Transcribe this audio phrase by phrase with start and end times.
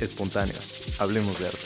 [0.00, 0.54] Espontáneo.
[0.98, 1.58] Hablemos de arte.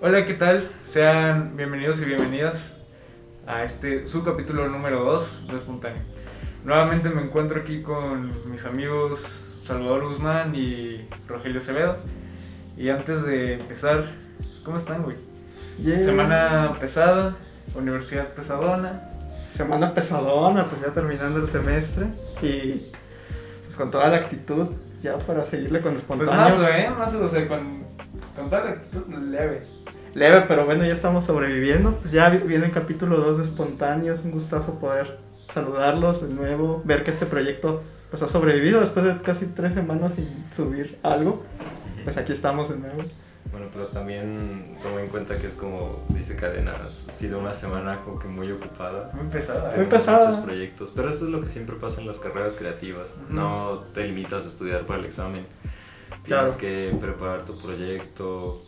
[0.00, 0.70] Hola, ¿qué tal?
[0.84, 2.72] Sean bienvenidos y bienvenidas
[3.46, 6.02] a este su capítulo número 2 de Espontáneo.
[6.64, 9.20] Nuevamente me encuentro aquí con mis amigos
[9.64, 11.98] Salvador Guzmán y Rogelio Acevedo.
[12.76, 14.12] Y antes de empezar,
[14.64, 15.16] ¿cómo están, güey?
[15.82, 16.04] Yeah.
[16.04, 17.36] Semana pesada,
[17.74, 19.17] universidad pesadona.
[19.58, 22.06] Semana pesadona, pues ya terminando el semestre
[22.42, 22.90] y
[23.64, 24.68] pues con toda la actitud
[25.02, 26.36] ya para seguirle con Pues espontáneo.
[26.44, 26.90] más, ¿eh?
[26.96, 27.82] Más, o sea, con,
[28.36, 29.62] con toda la actitud leve.
[30.14, 31.92] Leve, pero bueno, ya estamos sobreviviendo.
[32.00, 35.18] Pues ya vi- viene el capítulo 2 de espontáneo, es un gustazo poder
[35.52, 40.14] saludarlos de nuevo, ver que este proyecto pues ha sobrevivido después de casi tres semanas
[40.14, 41.42] sin subir algo.
[42.04, 43.02] Pues aquí estamos de nuevo.
[43.50, 48.00] Bueno, pero también toma en cuenta que es como dice Cadena, ha sido una semana
[48.04, 49.10] como que muy ocupada.
[49.14, 49.74] Muy pesada.
[49.74, 49.88] Muy ¿eh?
[49.88, 50.26] Pesada.
[50.26, 53.08] Muchos proyectos, pero eso es lo que siempre pasa en las carreras creativas.
[53.30, 55.46] No te limitas a estudiar para el examen.
[56.24, 56.52] Claro.
[56.52, 58.60] Tienes que preparar tu proyecto,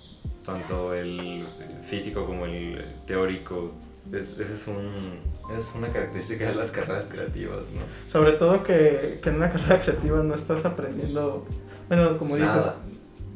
[0.46, 1.46] tanto el
[1.82, 3.72] físico como el teórico.
[4.10, 5.20] Es, ese es, un,
[5.56, 7.82] es una característica de las carreras creativas, ¿no?
[8.10, 11.46] Sobre todo que, que en una carrera creativa no estás aprendiendo,
[11.86, 12.64] bueno, como dices,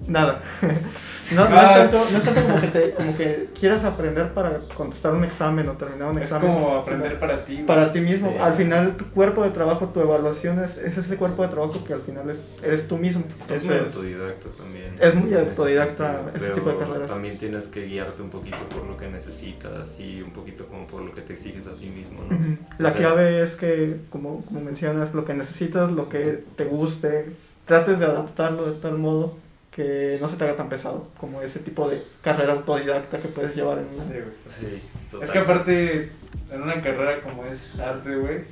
[0.08, 0.42] Nada.
[1.34, 4.58] No, no, es tanto, no es tanto como, que te, como que quieras aprender para
[4.76, 6.52] contestar un examen o terminar un Es examen.
[6.52, 7.64] como aprender para ti.
[7.66, 8.30] para ti mismo.
[8.30, 8.36] Sí.
[8.38, 11.94] Al final, tu cuerpo de trabajo, tu evaluación es, es ese cuerpo de trabajo que
[11.94, 13.24] al final es, eres tú mismo.
[13.48, 14.96] Es muy Entonces, autodidacta también.
[15.00, 17.10] es muy autodidacta ese tipo de carreras.
[17.10, 21.00] También tienes que guiarte un poquito por lo que necesitas y un poquito como por
[21.00, 22.36] lo que te exiges a ti mismo, ¿no?
[22.36, 22.58] Ujú.
[22.78, 26.64] La O sea, clave es que, como, como mencionas, lo que necesitas, lo que te
[26.66, 27.30] guste,
[27.64, 29.42] trates de adaptarlo de tal modo
[29.74, 33.56] que no se te haga tan pesado como ese tipo de carrera autodidacta que puedes
[33.56, 34.04] llevar en una.
[34.04, 34.34] Sí, güey.
[34.46, 35.24] Sí, total.
[35.24, 36.12] Es que aparte,
[36.50, 38.42] en una carrera como es arte, güey,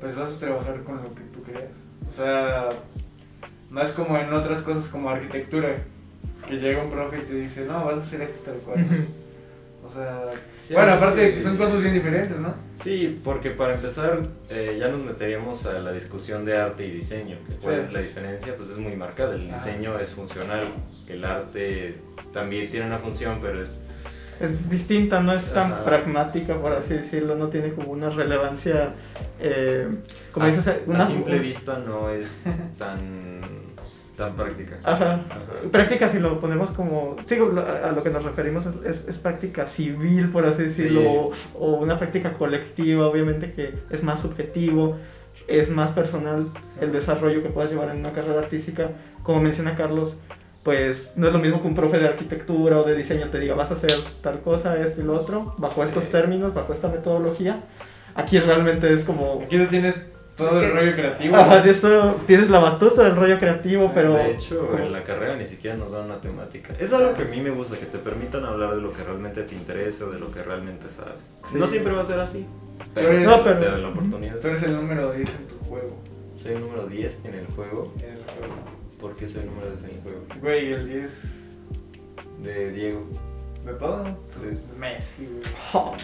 [0.00, 1.70] pues vas a trabajar con lo que tú creas.
[2.08, 2.68] O sea,
[3.70, 5.76] no es como en otras cosas como arquitectura,
[6.48, 9.06] que llega un profe y te dice, no, vas a hacer esto tal cual.
[9.86, 10.24] O sea,
[10.60, 12.54] Sí, bueno, aparte que- son cosas bien diferentes, ¿no?
[12.74, 14.20] Sí, porque para empezar
[14.50, 17.36] eh, ya nos meteríamos a la discusión de arte y diseño.
[17.48, 17.80] que ¿Cuál Sí.
[17.82, 18.56] es la diferencia?
[18.56, 19.34] Pues es muy marcada.
[19.36, 19.56] El Ajá.
[19.64, 20.64] diseño es funcional.
[21.06, 21.98] El arte
[22.32, 23.80] también tiene una función, pero es...
[24.38, 25.84] Es distinta, no es tan Ajá.
[25.86, 28.92] pragmática, por así decirlo, no tiene como una relevancia,
[29.40, 29.88] eh,
[30.30, 32.44] como a, dices, a simple vista no es
[32.78, 33.35] tan,
[34.16, 34.78] tan práctica.
[34.84, 34.94] Ajá.
[35.28, 35.38] Ajá.
[35.70, 37.16] Práctica, si lo ponemos como.
[37.26, 41.06] Sí, a lo que nos referimos es, es- es práctica civil, por así decirlo, Sí.
[41.54, 44.96] o, o una práctica colectiva, obviamente que es más subjetivo,
[45.48, 46.48] es más personal
[46.80, 48.90] el desarrollo que puedas llevar en una carrera artística.
[49.22, 50.16] Como menciona Carlos,
[50.62, 53.54] pues no es lo mismo que un profe de arquitectura o de diseño te diga
[53.54, 55.88] vas a hacer tal cosa, esto y lo otro, bajo Sí.
[55.88, 57.60] estos términos, bajo esta metodología.
[58.14, 59.42] Aquí realmente es como.
[59.44, 61.34] Aquí tú tienes todo el rollo creativo.
[61.36, 64.14] Ajá, de esto tienes la batuta del rollo creativo, Sí, pero.
[64.14, 66.74] de hecho, en la carrera ni siquiera nos dan una temática.
[66.78, 69.42] Es algo que a mí me gusta, que te permitan hablar de lo que realmente
[69.44, 71.32] te interesa o de lo que realmente sabes.
[71.50, 71.58] Sí.
[71.58, 72.46] No siempre va a ser así,
[72.94, 74.36] Pero eres- No, pero- te dan la oportunidad.
[74.38, 75.96] Tú eres el número 10 en tu juego.
[76.34, 77.92] Soy el número 10 en el juego.
[78.00, 78.54] En el juego.
[79.00, 80.18] ¿Por qué soy el número 10 en el juego?
[80.42, 81.48] Güey, el 10
[82.42, 83.06] De Diego.
[83.64, 84.04] de todo.
[84.38, 85.94] Pues, Messi, güey.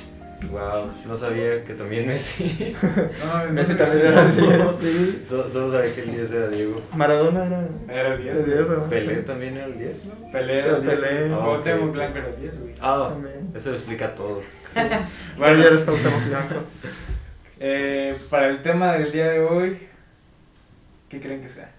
[0.51, 2.77] Wow, no sabía que también Messi.
[3.25, 5.23] No, es Messi no, también era el 10, sí.
[5.27, 6.83] solo, solo sabía que el 10 era Diego.
[6.97, 7.69] Maradona era.
[7.89, 8.39] Era el 10.
[8.39, 8.69] El 10, güey.
[8.69, 8.89] ¿verdad?
[8.89, 10.31] Pelé también era el 10, ¿no?
[10.33, 10.95] Pelé era el 10.
[11.01, 11.19] Pelé.
[11.29, 11.33] güey.
[11.33, 11.93] Ah, Cuauhtémoc ok.
[11.95, 12.75] Blanco era el 10, güey.
[12.81, 13.53] Ah, También.
[13.55, 14.43] eso explica todo.
[15.39, 16.55] Bueno, ya eres Cuauhtémoc Blanco.
[17.61, 19.79] eh, para el tema del día de hoy,
[21.09, 21.71] ¿qué creen que sea?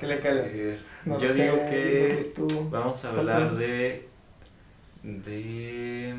[0.00, 0.42] ¿Qué le cae?
[0.46, 2.68] Eh, No Yo sé, digo que tú.
[2.70, 3.56] vamos a ¿Cuál hablar tú?
[3.56, 4.08] de.
[5.02, 6.14] de.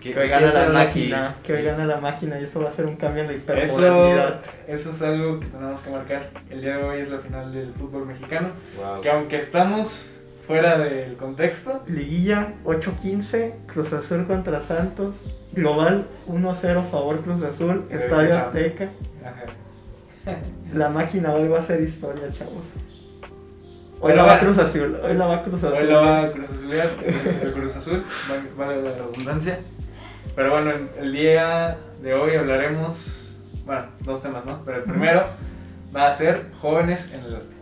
[0.00, 1.34] Que hoy gana la máquina.
[1.42, 3.42] Que hoy gana la máquina y eso va a ser un cambio en la Eso,
[3.42, 4.40] hipermodernidad.
[4.66, 6.30] eso es algo que tenemos que marcar.
[6.50, 8.48] El día de hoy es la final del fútbol mexicano.
[8.76, 9.00] Wow.
[9.00, 10.12] Que aunque estamos
[10.46, 15.16] fuera del contexto, Liguilla 8-15, Cruz Azul contra Santos.
[15.52, 17.84] Global 1-0 favor Cruz Azul.
[17.90, 18.88] Estadio Azteca.
[19.24, 19.44] ajá.
[20.74, 22.64] La máquina hoy va a ser historia, chavos.
[24.00, 24.96] Hoy la va Cruz Azul.
[25.02, 25.76] Hoy la va Cruz Azul.
[25.78, 29.60] Hoy la va a Cruz es el Cruz Azul, va- vale la redundancia.
[30.36, 33.30] Pero bueno, el- día de hoy hablaremos,
[33.66, 34.62] bueno, dos temas, ¿no?
[34.64, 35.24] Pero el primero
[35.94, 37.56] va a ser jóvenes en el arte.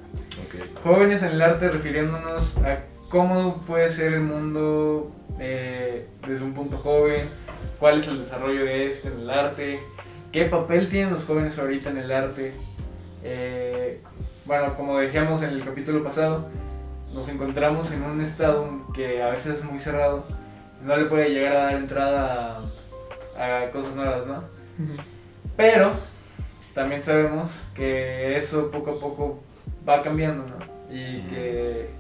[0.47, 0.83] Ok.
[0.85, 5.11] Jóvenes en el arte refiriéndonos a cómo puede ser el mundo
[5.41, 7.29] eh, desde un punto joven,
[7.79, 9.81] cuál es el desarrollo de este en el arte,
[10.33, 12.51] qué papel tienen los jóvenes ahorita en el arte.
[13.23, 14.03] Eh,
[14.47, 16.49] bueno, como decíamos en el capítulo pasado,
[17.13, 20.25] nos encontramos en un estado que a veces es muy cerrado,
[20.85, 22.57] no le puede llegar a dar entrada
[23.39, 24.45] a, a cosas nuevas, ¿no?
[25.57, 25.93] Pero
[26.75, 29.43] también sabemos que eso poco a poco
[29.89, 30.95] va cambiando, ¿no?
[30.95, 31.91] Y que,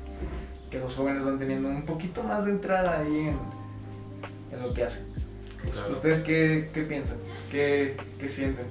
[0.71, 3.39] que los jóvenes van teniendo un poquito más de entrada ahí en,
[4.53, 5.07] en lo que hacen.
[5.73, 5.91] Claro.
[5.91, 7.17] ¿Ustedes qué, qué piensan?
[7.51, 8.67] ¿Qué, qué sienten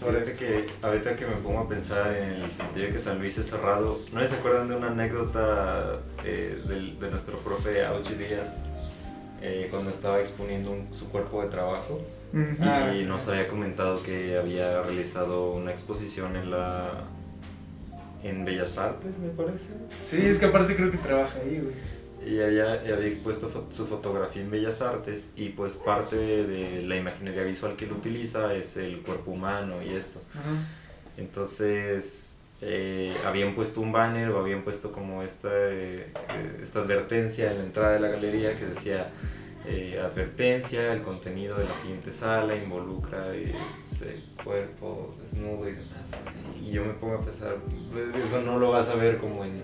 [0.00, 3.46] que, ahorita que me pongo a pensar en el sentido de que San Luis es
[3.46, 8.62] cerrado, ¿no se acuerdan de una anécdota eh, de, nuestro profe Auchi Díaz
[9.40, 12.00] eh, cuando estaba exponiendo un- su cuerpo de trabajo?
[12.60, 13.04] Ah, y sí.
[13.06, 17.04] nos había comentado que había realizado una exposición en la
[18.22, 19.68] en Bellas Artes, me parece.
[20.02, 21.74] Sí, es que aparte creo que trabaja ahí, güey.
[22.26, 26.96] Y había, había expuesto fo- su fotografía en Bellas Artes y pues parte de la
[26.96, 30.20] imaginería visual que él utiliza es el cuerpo humano y esto.
[31.16, 37.50] Entonces eh, habían puesto un banner o habían puesto como esta, eh, eh, esta advertencia
[37.52, 39.10] en la entrada de la galería que decía
[39.68, 43.52] eh, advertencia, el contenido de la siguiente sala involucra eh,
[43.82, 46.10] ese cuerpo desnudo y demás.
[46.64, 47.56] Y yo me pongo a pensar,
[47.92, 49.62] pues, eso no lo vas a ver como en,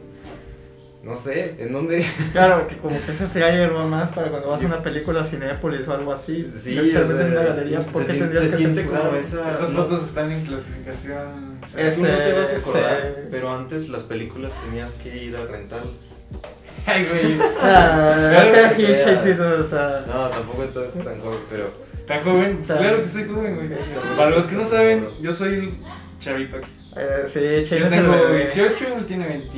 [1.03, 2.05] no sé, ¿en dónde?
[2.33, 5.25] Claro, que como que ese flyer va más para cuando vas a una película a
[5.25, 6.49] Cinépolis o algo así.
[6.57, 8.85] Sí, necesariamente o sea, en una galería, ¿por se qué sien- tendrías se que siente
[8.87, 9.83] como esa- Estas no.
[9.83, 11.59] fotos están en clasificación.
[11.77, 15.17] Es- Tú no te vas a Este, acordar, se- pero antes las películas tenías que
[15.25, 16.21] ir a rentarlas.
[16.87, 17.39] Ay, güey.
[17.61, 18.73] Ah.
[20.07, 22.59] No, tampoco estás tan joven, pero ¿Está joven?
[22.63, 23.69] Está- Claro que soy joven, güey.
[24.17, 25.71] Para los que no saben, yo soy el
[26.19, 26.71] chavito aquí.
[26.97, 28.39] Eh, sí, Yo tengo bebé.
[28.39, 29.49] 18, él tiene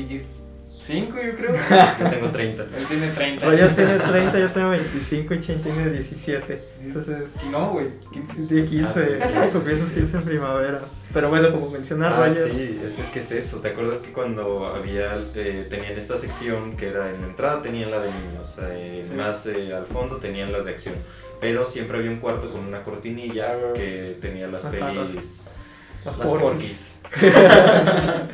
[0.88, 1.54] 25, yo creo.
[2.00, 2.62] yo tengo 30.
[2.62, 3.46] Él tiene 30.
[3.46, 6.62] Roger tiene 30, yo tengo 25 y Chain tiene 17.
[6.81, 8.34] Entonces, No, güey, 15.
[8.46, 10.00] tiene 15, Ah, sí, comienzas sí, sí.
[10.00, 10.81] 15 en primavera.
[11.12, 13.58] Pero bueno, como menciona Ah, Roger, sí, es, es que es eso.
[13.58, 17.90] ¿Te acuerdas que cuando había eh, tenían esta sección que era en la entrada tenían
[17.90, 19.14] la de niños, eh, Sí.
[19.14, 20.94] más eh, al fondo tenían las de acción,
[21.40, 25.42] pero siempre había un cuarto con una cortinilla que tenía las Las pelis,
[26.04, 26.98] las las porquis.
[27.02, 27.34] porquis.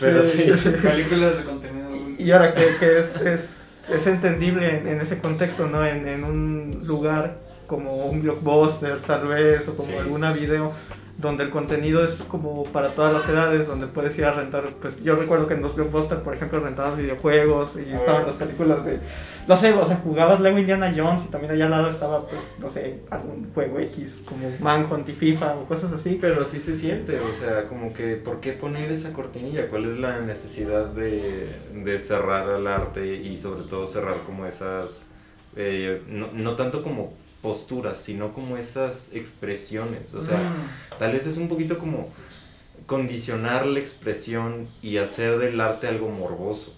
[0.00, 0.42] Pero sí.
[0.82, 1.88] Películas de contenido.
[2.18, 5.86] Y ahora que, que es, es, es entendible en, en ese contexto, ¿no?
[5.86, 9.96] En, en un lugar como un blockbuster tal vez, o como Sí.
[9.96, 10.72] alguna video
[11.18, 15.02] donde el contenido es como para todas las edades, donde puedes ir a rentar, pues
[15.02, 17.96] yo recuerdo que en los blockbusters, por ejemplo, rentabas videojuegos y Ah.
[17.96, 19.00] estaban las películas de,
[19.48, 22.40] no sé, o sea, jugabas Lego Indiana Jones y también allá al lado estaba, pues,
[22.60, 26.18] no sé, algún juego X, como Manhunt y FIFA o cosas así.
[26.20, 29.68] Pero sí se siente, o sea, como que, ¿por qué poner esa cortinilla?
[29.68, 35.08] ¿Cuál es la necesidad de, de cerrar al arte y sobre todo cerrar como esas,
[35.56, 37.12] eh, no, no tanto como
[37.42, 40.14] posturas, sino como esas expresiones?
[40.14, 40.98] O sea, Mm.
[40.98, 42.08] tal vez es un poquito como
[42.86, 46.74] condicionar la expresión y hacer del arte algo morboso,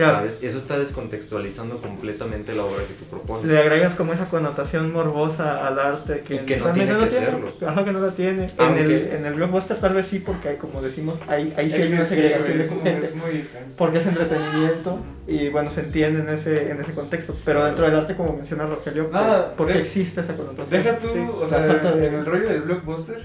[0.00, 0.18] Claro.
[0.18, 0.38] ¿sabes?
[0.42, 3.46] Eso está descontextualizando completamente la obra que tú propones.
[3.46, 7.26] Le agregas como esa connotación morbosa al arte que, Y que no tiene que tiene.
[7.26, 7.52] serlo.
[7.66, 8.50] Ajá, que no la tiene.
[8.58, 11.92] En, el, en el blockbuster tal vez sí, porque hay, como decimos, hay, hay sí
[11.92, 12.98] una segregación de gente.
[12.98, 13.74] es muy diferente.
[13.76, 17.36] Porque es entretenimiento y bueno, se entiende en ese, en ese contexto.
[17.44, 20.82] Pero dentro del arte, como menciona Rogelio, pues, Nada, porque de- existe esa connotación.
[20.82, 23.18] Deja tú, Sí, o sea, falta de- en el rollo del blockbuster,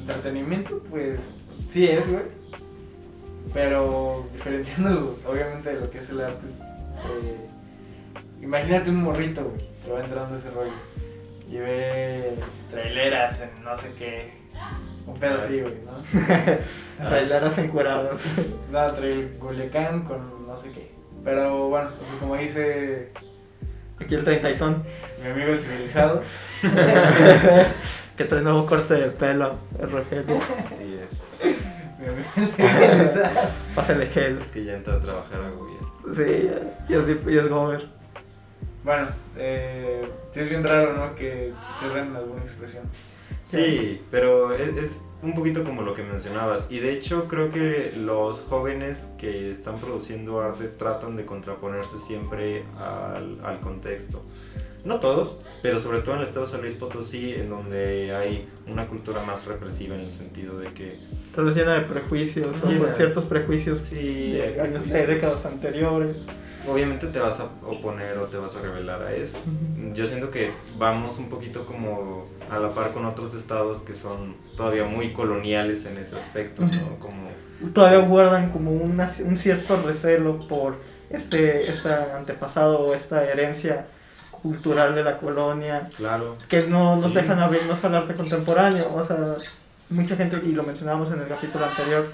[0.00, 1.20] entretenimiento, pues
[1.68, 2.22] sí es, güey.
[3.52, 6.46] Pero diferenciándolo, obviamente, de lo que es el arte.
[6.46, 7.48] eh,
[8.40, 10.72] imagínate un morrito, güey, que va entrando a ese rollo.
[11.50, 12.38] Y ve
[12.70, 14.32] traileras en no sé qué.
[15.06, 16.02] Un pedo así, güey, ¿no?
[17.10, 18.22] Bailaras encuerados.
[18.70, 20.92] No, trae el Culiacán con no sé qué.
[21.24, 23.10] Pero bueno, o sea, como dice
[24.00, 24.82] Aquí el treintón
[25.22, 26.22] mi amigo el civilizado,
[28.16, 30.40] que trae nuevo corte de pelo, el Rogelio.
[30.66, 31.56] Así es.
[33.74, 34.38] Pásale gel.
[34.38, 35.92] Es que ya entra a trabajar a gobierno.
[36.14, 36.50] Sí,
[36.88, 37.88] y es, y es Gomer.
[38.84, 41.14] Bueno, eh, sí es bien raro, ¿no?
[41.14, 42.84] Que cierren alguna expresión.
[43.44, 46.70] Sí, pero es, es un poquito como lo que mencionabas.
[46.70, 52.64] Y de hecho creo que los jóvenes que están produciendo arte tratan de contraponerse siempre
[52.78, 54.22] al, al contexto.
[54.84, 58.48] No todos, pero sobre todo en el estado de San Luis Potosí, en donde hay
[58.66, 60.96] una cultura más represiva en el sentido de que
[61.34, 62.86] Tal vez llena de prejuicios, o Llena.
[62.86, 64.92] con ciertos prejuicios Sí, de, años, prejuicios.
[64.92, 66.16] de décadas anteriores.
[66.68, 69.38] obviamente te vas a oponer o te vas a rebelar a eso.
[69.94, 74.36] Yo siento que vamos un poquito como a la par con otros estados que son
[74.56, 76.98] todavía muy coloniales en ese aspecto, ¿no?
[76.98, 77.30] Como
[77.72, 80.74] Todavía guardan como una- un cierto recelo por
[81.10, 83.86] este, este antepasado o esta herencia
[84.42, 87.18] cultural de la colonia Claro, que no nos Sí.
[87.18, 88.84] dejan abrirnos al arte contemporáneo.
[88.94, 89.16] O sea,
[89.90, 92.06] mucha gente, y lo mencionábamos en el capítulo anterior,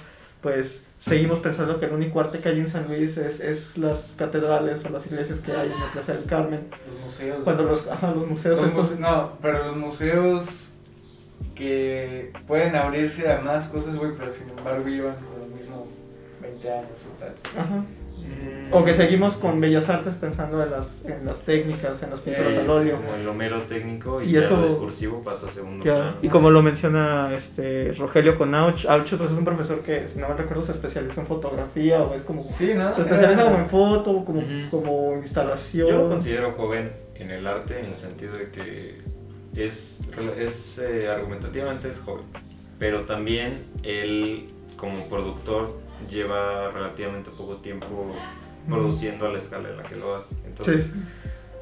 [0.42, 4.14] pues seguimos pensando que el único arte que hay en San Luis es, es las
[4.16, 6.68] catedrales o las iglesias que hay en la Plaza del Carmen.
[6.92, 7.38] Los museos.
[7.44, 10.70] Cuando los, ajá, los museos Los estos- muse- no, pero los museos
[11.54, 15.87] que pueden abrirse a más cosas, güey, pero sin embargo llevan lo mismo
[16.40, 17.35] 20 años o tal.
[17.61, 17.85] Ajá.
[18.70, 22.52] O que seguimos con Bellas Artes pensando en las, en las técnicas, en las pinturas
[22.52, 22.97] Sí, al óleo.
[22.97, 25.94] Como el Homero técnico y, Y ya es como- lo discursivo pasa a segundo Ya,
[25.94, 26.16] plano.
[26.20, 30.18] y como lo menciona este Rogelio con Auch, Auch pues, es un profesor que, si
[30.18, 32.44] no me recuerdo, se especializa en fotografía o es como...
[32.50, 32.94] Sí, ¿no?
[32.94, 34.70] Se especializa como en foto, como, Ujú.
[34.70, 35.88] como instalación.
[35.88, 38.99] Yo lo considero joven en el arte en el sentido de que
[39.56, 40.02] es,
[40.38, 42.25] es eh, argumentativamente es joven,
[42.78, 48.14] pero también él como productor lleva relativamente poco tiempo
[48.69, 50.35] produciendo a la escala en la que lo hace.
[50.47, 50.90] Entonces, Sí,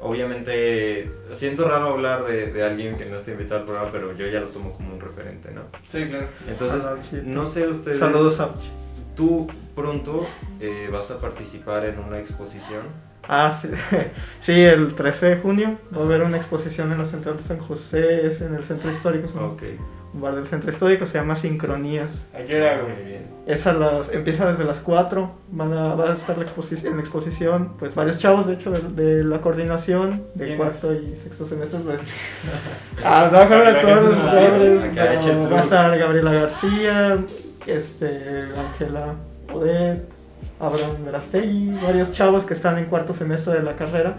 [0.01, 4.27] obviamente, siento raro hablar de, de alguien que no está invitado al programa, pero yo
[4.27, 5.61] ya lo tomo como un referente, ¿no?
[5.89, 6.27] Sí, claro.
[6.47, 7.21] Entonces, Ah, sí.
[7.23, 7.99] no sé ustedes...
[7.99, 8.55] Saludos Auch.
[9.15, 10.27] Tú pronto
[10.59, 12.81] eh, vas a participar en una exposición.
[13.27, 13.69] Ah, sí.
[14.41, 17.57] sí, el 13 de junio va a haber una exposición en la Central de San
[17.59, 19.63] José, es en el Centro Histórico, un, Ok.
[20.13, 22.09] Un bar del Centro Histórico, se llama Sincronías.
[22.33, 23.05] Ayer era, Muy güey.
[23.05, 23.37] bien.
[23.45, 26.95] Es a las, empieza desde las 4, van a, va a estar la exposi- en
[26.97, 31.45] la exposición, pues varios chavos, de hecho, de, de la coordinación, de cuarto y sexto
[31.45, 32.01] semestre, pues...
[33.01, 33.31] claro,
[33.63, 37.17] La todos los no, va a estar Gabriela García,
[37.65, 39.13] este, Ángela
[39.53, 40.05] Odette,
[40.59, 44.15] Abraham Verastegui, varios chavos que están en cuarto semestre de la carrera.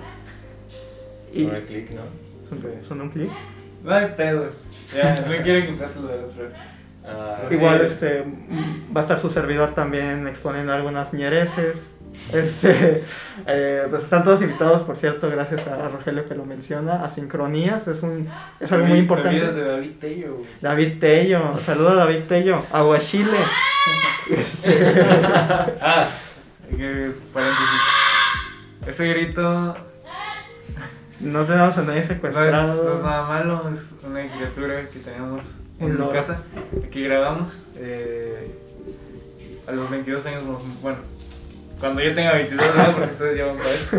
[1.32, 2.02] Y Sobre clic, ¿no?
[2.48, 2.68] son, Sí.
[2.86, 3.30] son un clic.
[3.84, 4.50] No hay pedo.
[4.94, 6.52] Ya, no quiero que pase lo de otra vez.
[7.06, 7.54] Ah, Sí.
[7.54, 8.24] Igual este
[8.94, 11.76] va a estar su servidor también exponiendo algunas ñereces.
[12.32, 13.04] Este,
[13.46, 17.86] eh, pues están todos invitados, por cierto, gracias a Rogelio que lo menciona, a Sincronías,
[17.86, 19.38] es un es algo muy importante.
[19.52, 20.46] de David Tello, güey.
[20.60, 23.38] David Tello, saluda a David Tello, Aguachile.
[24.30, 25.00] Este,
[25.80, 26.08] Ah,
[26.68, 27.80] que, paréntesis.
[28.86, 29.76] Ese grito
[31.20, 32.84] no tenemos a nadie no es, secuestrado.
[32.84, 36.12] no es nada malo, es una criatura que tenemos en loro.
[36.12, 36.42] casa.
[36.84, 37.58] Aquí grabamos.
[37.76, 38.50] eh,
[39.66, 40.80] a los 22 años nos.
[40.82, 40.98] Bueno,
[41.80, 43.96] cuando yo tenga 22 años, porque ustedes ya van para eso,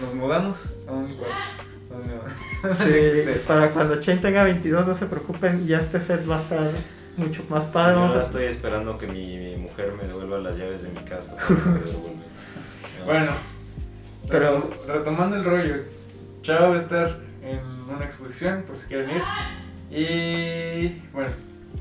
[0.00, 0.56] nos mudamos
[0.88, 1.34] a un cuarto.
[1.90, 6.40] no- Sí, para cuando Chen tenga 22, no se preocupen, ya este set va a
[6.42, 6.66] estar
[7.16, 7.96] mucho más padre.
[7.96, 11.36] Yo estoy esperando que mi, mi mujer me devuelva las llaves de mi casa.
[13.04, 13.32] Bueno,
[14.30, 15.74] pero retomando el rollo,
[16.44, 17.58] Chao va a estar en
[17.88, 19.22] una exposición por si quieren ir.
[19.90, 21.30] Y bueno.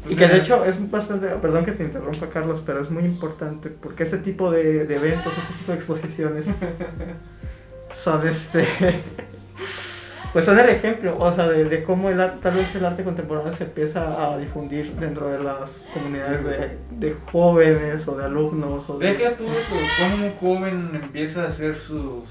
[0.04, 3.04] tú Y que de hecho es bastante, perdón que te interrumpa Carlos, pero es muy
[3.04, 6.46] importante porque este tipo de, de eventos, este tipo de exposiciones
[7.94, 8.66] son este,
[10.32, 13.54] pues son el ejemplo, o sea, de, de cómo el tal vez el arte contemporáneo
[13.54, 16.48] se empieza a difundir dentro de las comunidades Sí.
[16.48, 19.14] de, de jóvenes o de alumnos o de...
[19.14, 22.26] Deja tú eso, cómo un joven empieza a hacer sus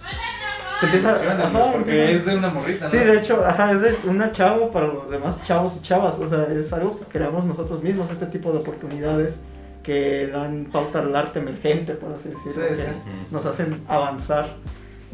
[0.82, 2.90] Se empieza- ajá, porque es de una morrita, ¿no?
[2.90, 6.16] Sí, de hecho, ajá, es de una chavo para los demás chavos y chavas.
[6.18, 9.36] O sea, es algo que creamos nosotros mismos, este tipo de oportunidades
[9.82, 12.82] que dan pauta al arte emergente, por así decirlo, Sí, que sí.
[13.30, 14.54] nos hacen avanzar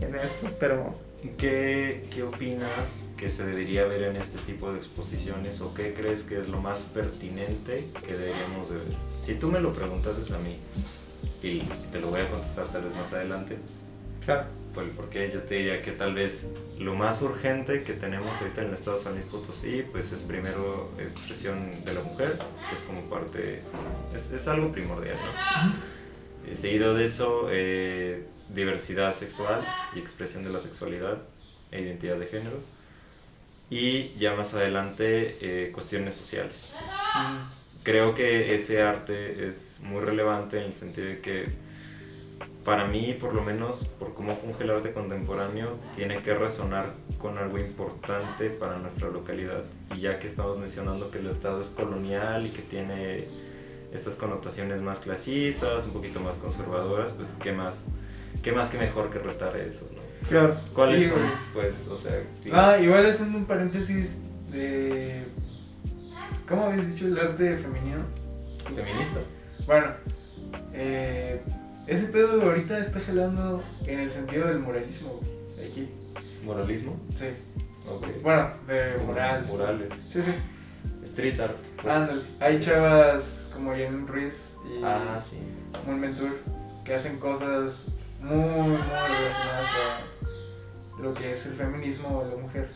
[0.01, 0.49] en esto.
[0.59, 0.95] Pero
[1.37, 6.23] ¿Qué, ¿Qué opinas que se debería ver en este tipo de exposiciones o qué crees
[6.23, 8.85] que es lo más pertinente que deberíamos de ver?
[9.21, 10.57] Si tú me lo preguntases a mí
[11.43, 11.59] y
[11.91, 13.57] te lo voy a contestar tal vez más adelante,
[14.25, 14.45] claro,
[14.75, 18.63] por el porqué, yo te diría que tal vez lo más urgente que tenemos ahorita
[18.63, 22.77] en el estado de San Luis Potosí, pues es primero expresión de la mujer, que
[22.77, 23.63] es como parte,
[24.15, 25.99] es, es algo primordial, ¿no?
[26.49, 31.19] Eh, Seguido de eso, eh, diversidad sexual y expresión de la sexualidad
[31.71, 32.59] e identidad de género.
[33.71, 36.75] Y ya más adelante, eh, cuestiones sociales.
[37.83, 41.49] Creo que ese arte es muy relevante en el sentido de que
[42.65, 47.39] para mí, por lo menos, por cómo funge el arte contemporáneo, tiene que resonar con
[47.39, 49.65] algo importante para nuestra localidad.
[49.95, 53.27] Y ya que estamos mencionando que el Estado es colonial y que tiene
[53.93, 57.77] estas connotaciones más clasistas, un poquito más conservadoras, pues qué más,
[58.43, 60.29] qué más que mejor que retar eso, ¿no?
[60.29, 60.59] claro.
[60.75, 61.33] ¿Cuáles Sí, son, güey.
[61.55, 64.19] pues, o sea, Ah, igual haciendo un paréntesis
[64.51, 65.25] de...
[66.47, 68.03] ¿Cómo habías dicho el arte femenino?
[68.75, 69.21] feminista?
[69.67, 69.87] Bueno,
[70.75, 71.41] eh,
[71.89, 75.21] ese pedo ahorita está jalando en el sentido del moralismo,
[75.55, 75.89] güey, aquí.
[76.45, 76.97] ¿Moralismo?
[77.11, 77.27] Sí.
[77.91, 78.07] Ok.
[78.23, 79.47] Bueno, de murales.
[79.49, 79.59] pues.
[79.61, 79.99] Murales.
[79.99, 80.33] Sí, sí.
[81.05, 81.57] Street art.
[81.83, 81.95] pues.
[81.95, 82.23] Ándale.
[82.41, 85.39] Hay chavas como Janine Ruiz y Ah, sí.
[85.87, 86.39] Moon Mentur
[86.85, 87.85] que hacen cosas
[88.21, 92.69] muy, muy relacionadas a lo que es el feminismo o la mujer.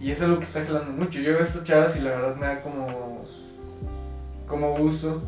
[0.00, 1.18] Y eso es lo que está jalando mucho.
[1.20, 3.20] Yo veo a estas chavas y la verdad me da como,
[4.46, 5.20] como gusto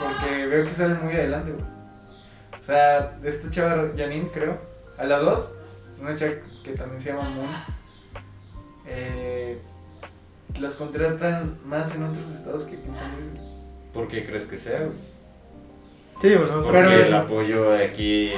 [0.00, 1.64] porque veo que salen muy adelante, güey.
[2.70, 4.56] O sea, esta chava Janine, creo,
[4.96, 5.48] a las dos,
[6.00, 7.50] una chava que también se llama Moon,
[8.86, 9.58] eh,
[10.56, 13.40] las contratan más en otros estados que aquí en San Luis.
[13.92, 14.82] ¿Por qué crees que sea?
[14.82, 14.92] güey?
[16.22, 18.30] Sí, bueno, Porque Pero- el apoyo de aquí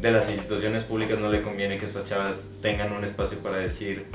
[0.00, 4.06] de las instituciones públicas no le conviene que estas chavas tengan un espacio para decir,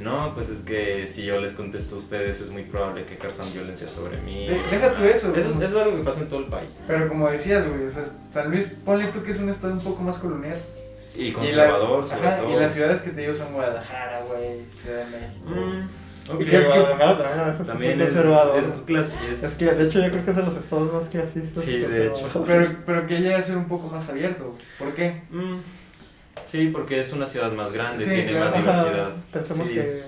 [0.00, 3.46] no, pues es que si yo les contesto a ustedes es muy probable que ejerzan
[3.52, 4.48] violencia sobre mí.
[4.48, 6.80] De- deja tú eso, Eso, eso es algo que pasa en todo el país.
[6.86, 9.80] Pero como decías, güey, o sea, San Luis, ponle tú que es un estado un
[9.80, 10.56] poco más colonial.
[11.16, 12.50] Y Y conservador, las, sobre ajá, todo.
[12.50, 15.44] y las ciudades que te digo son Guadalajara, güey, Ciudad de México.
[15.50, 15.88] Mm,
[16.30, 16.50] Y ok.
[16.50, 18.58] que Guadalajara también, También es, conservador.
[18.58, 21.06] es, clase- es- Es que de hecho yo creo que es de los estados más
[21.08, 21.64] clasistas.
[21.64, 22.44] Sí, y de hecho.
[22.46, 24.56] Pero, pero que llega a ser un poco más abierto.
[24.78, 25.22] ¿Por qué?
[25.30, 25.56] Mm,
[26.44, 28.46] sí, porque es una ciudad más grande, Sí, tiene claro.
[28.50, 29.12] más diversidad.
[29.32, 29.74] Pensemos Sí.
[29.74, 30.02] que.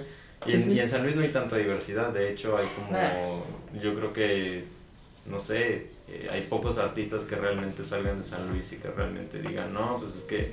[0.47, 3.81] Y en, y en San Luis no hay tanta diversidad, de hecho hay como, Nah.
[3.81, 4.65] yo creo que,
[5.27, 9.41] no sé, eh, hay pocos artistas que realmente salgan de San Luis y que realmente
[9.41, 10.51] digan, no, pues es que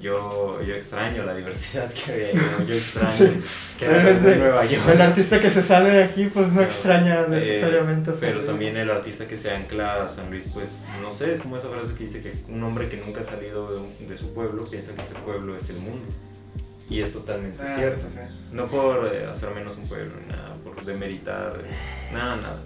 [0.00, 2.64] yo, yo extraño la diversidad que ¿no?
[2.66, 3.40] yo extraño Sí.
[3.78, 4.88] que Realmente, en Nueva York.
[4.88, 8.12] El artista que se sale de aquí, pues no extraña Eh, necesariamente.
[8.20, 11.56] pero también el artista que se ancla a San Luis, pues no sé, es como
[11.56, 14.92] esa frase que dice que un hombre que nunca ha salido de, su pueblo piensa
[14.94, 16.06] que ese pueblo es el mundo.
[16.90, 18.06] Y es totalmente Ah, cierto.
[18.10, 18.34] sí, sí.
[18.52, 22.62] No por eh, hacer menos un pueblo, ni nada, por demeritar, eh, nada, nada.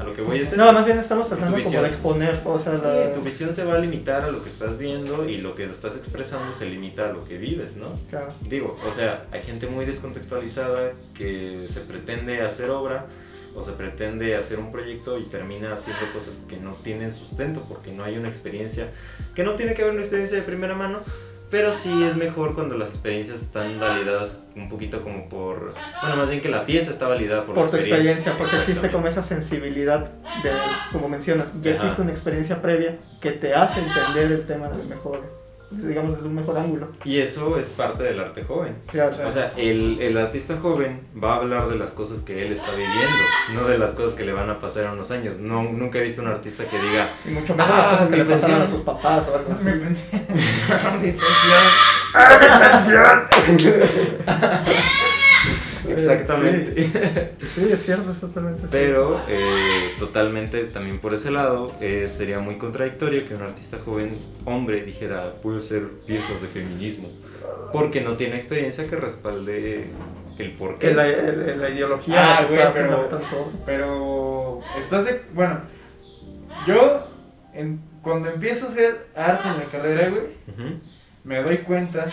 [0.00, 2.74] A lo que voy es No, más bien estamos Tu tratando como de exponer, sea,
[2.76, 3.12] Sí, la...
[3.12, 5.96] tu visión se va a limitar a lo que estás viendo y lo que estás
[5.96, 7.94] expresando se limita a lo que vives, ¿no?
[8.08, 8.28] Claro.
[8.48, 13.06] Digo, o sea, hay gente muy descontextualizada que se pretende hacer obra
[13.54, 17.92] o se pretende hacer un proyecto y termina haciendo cosas que no tienen sustento porque
[17.92, 18.90] no hay una experiencia,
[19.34, 21.00] que no tiene que haber una experiencia de primera mano,
[21.50, 26.30] pero sí es mejor cuando las experiencias están validadas un poquito como por, bueno, más
[26.30, 30.10] bien que la pieza está validada por, Por tu experiencia, porque existe como esa sensibilidad
[30.42, 30.50] de,
[30.92, 31.82] como mencionas, ya Ajá.
[31.82, 35.24] existe una experiencia previa que te hace entender el tema del mejor,
[35.70, 36.88] digamos, desde un mejor ángulo.
[37.04, 38.76] Y eso es parte del arte joven.
[38.86, 39.16] Claro.
[39.26, 42.70] O sea, el, el artista joven va a hablar de las cosas que él está
[42.72, 43.24] viviendo,
[43.54, 45.38] no de las cosas que le van a pasar en unos años.
[45.38, 48.16] No, nunca he visto un artista que diga, y mucho menos Ah, las cosas que
[48.16, 49.64] le pasaron a sus papás o algo así.
[51.00, 51.12] Mi
[55.92, 56.90] Exactamente.
[57.54, 58.70] Sí, es cierto, es totalmente cierto.
[58.70, 64.18] Pero eh, totalmente también por ese lado eh, sería muy contradictorio que un artista joven
[64.44, 67.08] hombre dijera puedo hacer piezas de feminismo
[67.72, 69.86] porque no tiene experiencia que respalde
[70.38, 70.94] el porqué.
[70.94, 71.08] La,
[71.68, 73.08] ideología Ah, güey, pero-.
[73.66, 75.20] Pero estás de...
[75.34, 75.60] Bueno,
[76.66, 77.04] yo
[77.52, 80.22] en- cuando empiezo a hacer arte en la carrera, güey,
[81.24, 82.10] me doy cuenta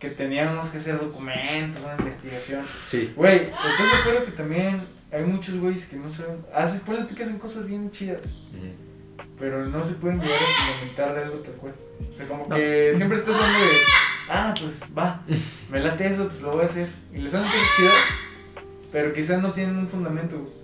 [0.00, 2.62] que teníamos que hacer documentos, una investigación.
[2.86, 3.12] Sí.
[3.14, 6.38] Güey, ¿estás de acuerdo que también hay muchos güeyes que no saben...
[6.54, 8.22] Hacen, ponle tú que hacen cosas bien chidas,
[9.38, 11.74] pero no se pueden llegar a fundamentar de algo tal cual.
[12.10, 12.56] O sea, como No.
[12.56, 13.76] que siempre estás hablando de...
[14.30, 15.22] Ah, pues va,
[15.70, 16.88] me late eso, pues lo voy a hacer.
[17.12, 17.94] Y les salen cosas chidas,
[18.90, 20.60] pero quizás no tienen un fundamento, güey.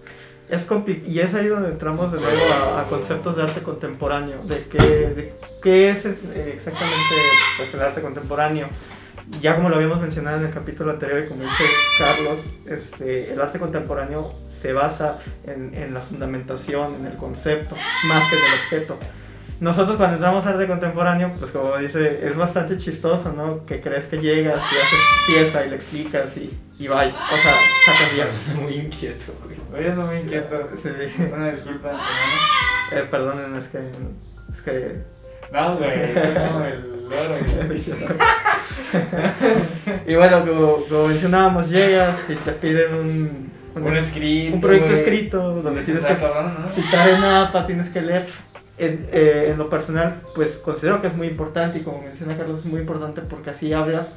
[0.49, 0.65] Es
[1.09, 4.79] y es ahí donde entramos de nuevo a, a conceptos de arte contemporáneo, de qué,
[4.79, 7.15] de qué es eh, exactamente
[7.59, 8.69] pues, el arte contemporáneo.
[9.41, 11.65] Ya como lo habíamos mencionado en el capítulo anterior y como dice
[11.99, 17.75] Carlos, este, el arte contemporáneo se basa en, en la fundamentación, en el concepto,
[18.09, 18.99] más que en el objeto.
[19.59, 23.65] Nosotros cuando entramos a arte contemporáneo, pues como dice, es bastante chistoso, ¿no?
[23.65, 27.09] Que crees que llegas y haces pieza y le explicas y, y bye.
[27.09, 27.55] O sea,
[27.87, 28.63] sacas bien.
[28.63, 29.57] Muy inquieto, güey.
[29.83, 30.69] Oye, no me inquieto.
[30.77, 30.91] Sí.
[31.33, 32.05] Una disculpa, hermano.
[32.93, 33.79] Eh, perdonen, es que.
[34.53, 35.03] Es que.
[35.51, 36.96] No, güey, no, el.
[40.07, 44.55] Y bueno, como, como mencionábamos, llegas y te piden un, un, Un escrito.
[44.55, 45.01] un proyecto güey.
[45.01, 46.69] escrito donde tienes "Ah, que cabrón, ¿no?
[46.69, 48.27] citar en APA, tienes que leer.
[48.79, 52.59] En, eh, en lo personal, pues considero que es muy importante y como menciona Carlos,
[52.59, 54.13] es muy importante porque así hablas,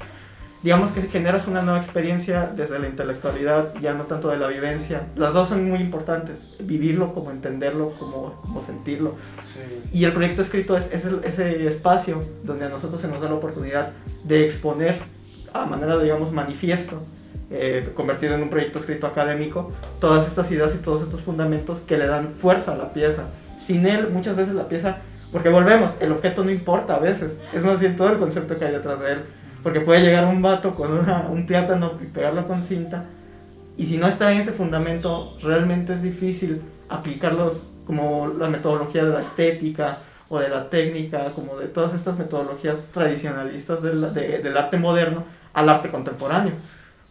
[0.62, 5.04] digamos que generas una nueva experiencia desde la intelectualidad, ya no tanto de la vivencia.
[5.16, 9.16] Las dos son muy importantes, vivirlo como entenderlo, como, como sentirlo.
[9.46, 9.60] Sí.
[9.98, 13.30] Y el proyecto escrito es, es el- ese espacio donde a nosotros se nos da
[13.30, 13.92] la oportunidad
[14.24, 14.98] de exponer
[15.54, 17.02] a manera, digamos, manifiesto,
[17.52, 21.98] eh, convertido en un proyecto escrito académico, todas estas ideas y todos estos fundamentos que
[21.98, 23.24] le dan fuerza a la pieza.
[23.60, 24.98] Sin él, muchas veces la pieza,
[25.32, 28.66] porque volvemos, el objeto no importa a veces, es más bien todo el concepto que
[28.66, 29.20] hay detrás de él.
[29.64, 33.06] Porque puede llegar un vato con una- un plátano y pegarlo con cinta,
[33.78, 39.12] y si no está en ese fundamento, realmente es difícil aplicarlos como la metodología de
[39.12, 44.58] la estética o de la técnica, como de todas estas metodologías tradicionalistas del, de- del
[44.58, 46.54] arte moderno al arte contemporáneo.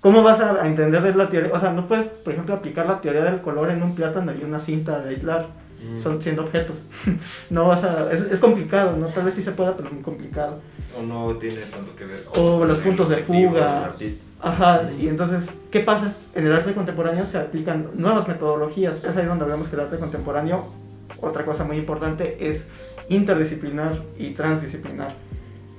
[0.00, 1.50] ¿Cómo vas a, entender la teoría?
[1.52, 4.44] O sea, no puedes, por ejemplo, aplicar la teoría del color en un plátano y
[4.44, 5.46] una cinta de aislar.
[5.82, 5.98] Mm.
[5.98, 6.84] son siendo objetos.
[7.50, 9.06] no vas a, es, es complicado, ¿no?
[9.08, 10.60] Tal vez sí se pueda, pero es muy complicado.
[10.98, 13.94] O no tiene tanto que ver O los el puntos de fuga.
[14.40, 16.14] Ajá, y entonces, ¿qué pasa?
[16.34, 19.02] En el arte contemporáneo se aplican nuevas metodologías.
[19.02, 20.66] Es ahí donde vemos que el arte contemporáneo,
[21.20, 22.68] otra cosa muy importante, es
[23.08, 25.14] interdisciplinar y transdisciplinar.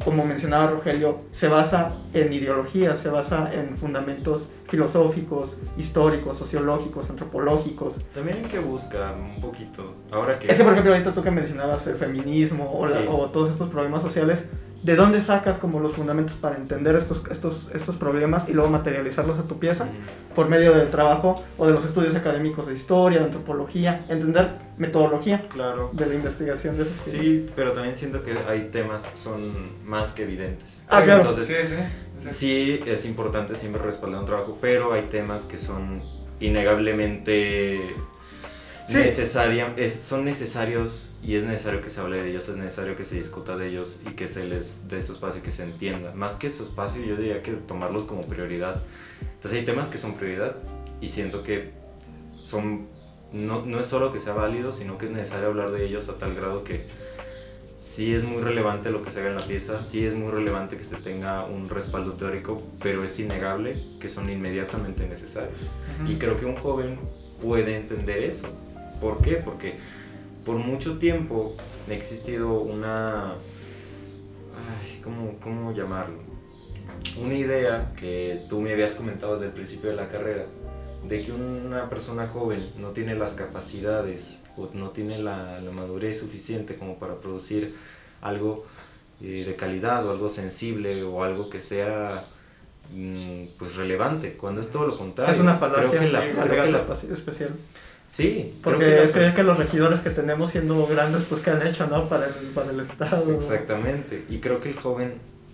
[0.03, 7.95] Como mencionaba Rogelio, se basa en ideologías, se basa en fundamentos filosóficos, históricos, sociológicos, antropológicos.
[8.13, 9.93] También hay que buscar un poquito.
[10.11, 10.51] Ahora que.
[10.51, 13.05] Ese, por ejemplo, ahorita tú que mencionabas el feminismo o, la- Sí.
[13.09, 14.45] o todos estos problemas sociales,
[14.83, 19.37] ¿de dónde sacas como los fundamentos para entender estos, estos, estos problemas y luego materializarlos
[19.39, 19.87] a tu pieza?
[20.35, 25.47] Por medio del trabajo o de los estudios académicos de historia, de antropología, entender metodología
[25.49, 25.89] Claro.
[25.91, 29.51] de la investigación de esos Sí, pero también siento que hay temas que son
[29.85, 30.83] más que evidentes.
[30.89, 31.21] Ah, claro.
[31.29, 32.29] Entonces, Sí, sí.
[32.29, 32.29] sí.
[32.33, 36.01] sí es importante siempre respaldar un trabajo, pero hay temas que son
[36.39, 37.95] innegablemente
[38.87, 38.97] Sí.
[38.97, 43.03] necesaria- es- son necesarios y es necesario que se hable de ellos, es necesario que
[43.03, 46.13] se discuta de ellos y que se les dé su espacio y que se entienda.
[46.13, 48.81] Más que su espacio, yo diría que tomarlos como prioridad.
[49.21, 50.55] Entonces hay temas que son prioridad
[51.01, 51.71] y siento que
[52.39, 52.87] son
[53.31, 56.17] no, no es solo que sea válido, sino que es necesario hablar de ellos a
[56.17, 56.85] tal grado que
[57.83, 60.77] sí es muy relevante lo que se haga en la pieza, sí es muy relevante
[60.77, 65.57] que se tenga un respaldo teórico, pero es innegable que son inmediatamente necesarios.
[66.01, 66.11] Ujú.
[66.11, 66.97] Y creo que un joven
[67.41, 68.47] puede entender eso.
[69.01, 69.35] ¿Por qué?
[69.35, 69.75] Porque
[70.49, 71.55] por mucho tiempo
[71.87, 73.33] ha existido una...
[73.33, 76.17] Ay, ¿cómo, ¿Cómo llamarlo?
[77.21, 80.45] Una idea que tú me habías comentado desde el principio de la carrera,
[81.07, 86.19] de que una persona joven no tiene las capacidades o no tiene la, la madurez
[86.19, 87.75] suficiente como para producir
[88.19, 88.65] algo
[89.21, 92.25] eh, de calidad o algo sensible o algo que sea
[92.91, 95.35] mm, pues relevante, cuando es todo lo contrario.
[95.35, 97.51] Es una Creo falacia que la- sí, creo que la espacio especial.
[98.09, 101.41] Sí, creo Porque que es que, es que los regidores que tenemos siendo grandes, pues
[101.41, 102.09] que han hecho, ¿no?
[102.09, 103.31] Para el, para el Estado.
[103.33, 105.13] Exactamente, y creo que el joven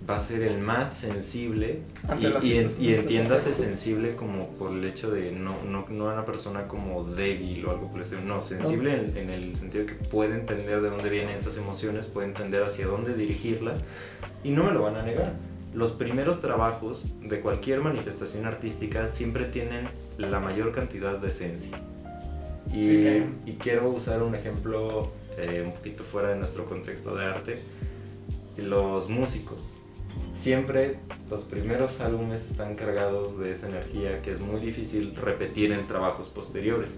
[0.10, 4.72] va a ser el más sensible Ante y, y, en- y entiéndase sensible como por
[4.72, 8.22] el hecho de no, no, no una persona como débil o algo por el estilo,
[8.22, 12.06] no, sensible en, en el sentido de que puede entender de dónde vienen esas emociones,
[12.06, 13.84] puede entender hacia dónde dirigirlas
[14.44, 15.34] y no me lo van a negar.
[15.74, 19.88] Los primeros trabajos de cualquier manifestación artística siempre tienen
[20.18, 21.78] la mayor cantidad de esencia.
[22.74, 27.26] Y, Sí, y quiero usar un ejemplo eh, un poquito fuera de nuestro contexto de
[27.26, 27.60] arte.
[28.58, 29.76] Los músicos.
[30.32, 30.98] Siempre
[31.30, 36.30] los primeros álbumes están cargados de esa energía que es muy difícil repetir en trabajos
[36.30, 36.92] posteriores.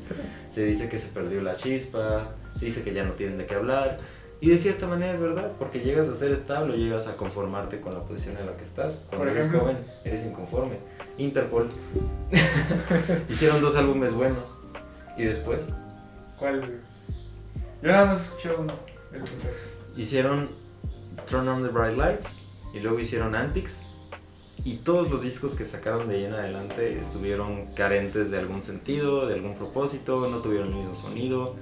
[0.49, 3.55] Se dice que se perdió la chispa, se dice que ya no tienen de qué
[3.55, 3.99] hablar.
[4.39, 7.95] Y de cierta manera es verdad, porque llegas a ser estable, llegas a conformarte con
[7.95, 9.05] la posición en la que estás.
[9.09, 10.77] Cuando Por eres joven, eres inconforme.
[11.17, 11.71] Interpol
[13.29, 14.55] hicieron dos álbumes buenos.
[15.17, 15.63] Y después
[16.37, 16.81] ¿Cuál?
[17.81, 18.73] Yo nada más escuché uno.
[19.11, 20.49] el hicieron
[21.29, 22.29] Turn on the Bright Lights
[22.73, 23.81] y luego hicieron Antics.
[24.63, 29.27] Y todos los discos que sacaron de ahí en adelante estuvieron carentes de algún sentido,
[29.27, 31.55] de algún propósito, no tuvieron el mismo sonido.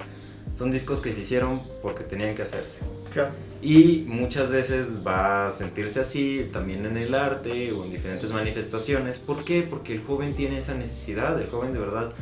[0.55, 2.79] Son discos que se hicieron porque tenían que hacerse.
[3.13, 3.31] Claro.
[3.61, 9.19] Y muchas veces va a sentirse así también en el arte o en diferentes manifestaciones.
[9.19, 9.63] ¿Por qué?
[9.63, 12.13] Porque el joven tiene esa necesidad, el joven de verdad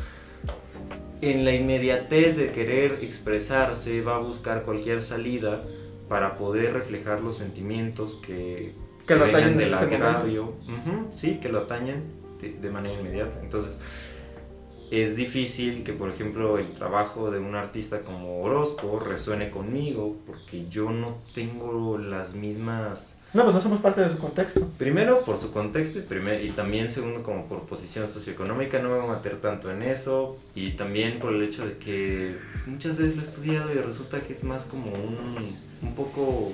[1.31, 5.63] en la inmediatez de querer expresarse va a buscar cualquier salida
[6.09, 8.73] para poder reflejar los sentimientos que,
[9.07, 10.53] Que lo atañen del agravio.
[11.13, 12.03] Sí, que lo atañen
[12.41, 13.39] de, de manera inmediata.
[13.41, 13.77] Entonces,
[14.91, 20.67] es difícil que, por ejemplo, el trabajo de un artista como Orozco resuene conmigo porque
[20.69, 23.19] yo no tengo las mismas...
[23.33, 24.67] No, pues no somos parte de su contexto.
[24.77, 28.99] Primero, por su contexto y, primer, y también, segundo, como por posición socioeconómica, no me
[28.99, 30.37] voy a meter tanto en eso.
[30.53, 34.33] Y también por el hecho de que muchas veces lo he estudiado y resulta que
[34.33, 36.53] es más como un, un poco,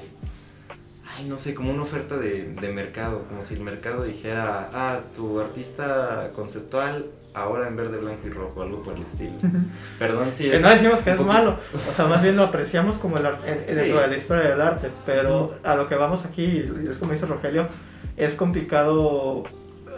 [1.17, 3.25] ay, no sé, como una oferta de, de mercado.
[3.27, 7.07] Como si el mercado dijera, ah, tu artista conceptual
[7.41, 9.33] ahora en verde, blanco y rojo, algo por el estilo.
[9.97, 10.61] Perdón si Que es...
[10.61, 11.57] no decimos que es poquito- malo,
[11.89, 13.75] o sea, más bien lo apreciamos como el, ar- en- Sí.
[13.75, 17.11] dentro de la historia del arte, pero a lo que vamos aquí, y es como
[17.13, 17.67] dice Rogelio,
[18.17, 19.43] es complicado,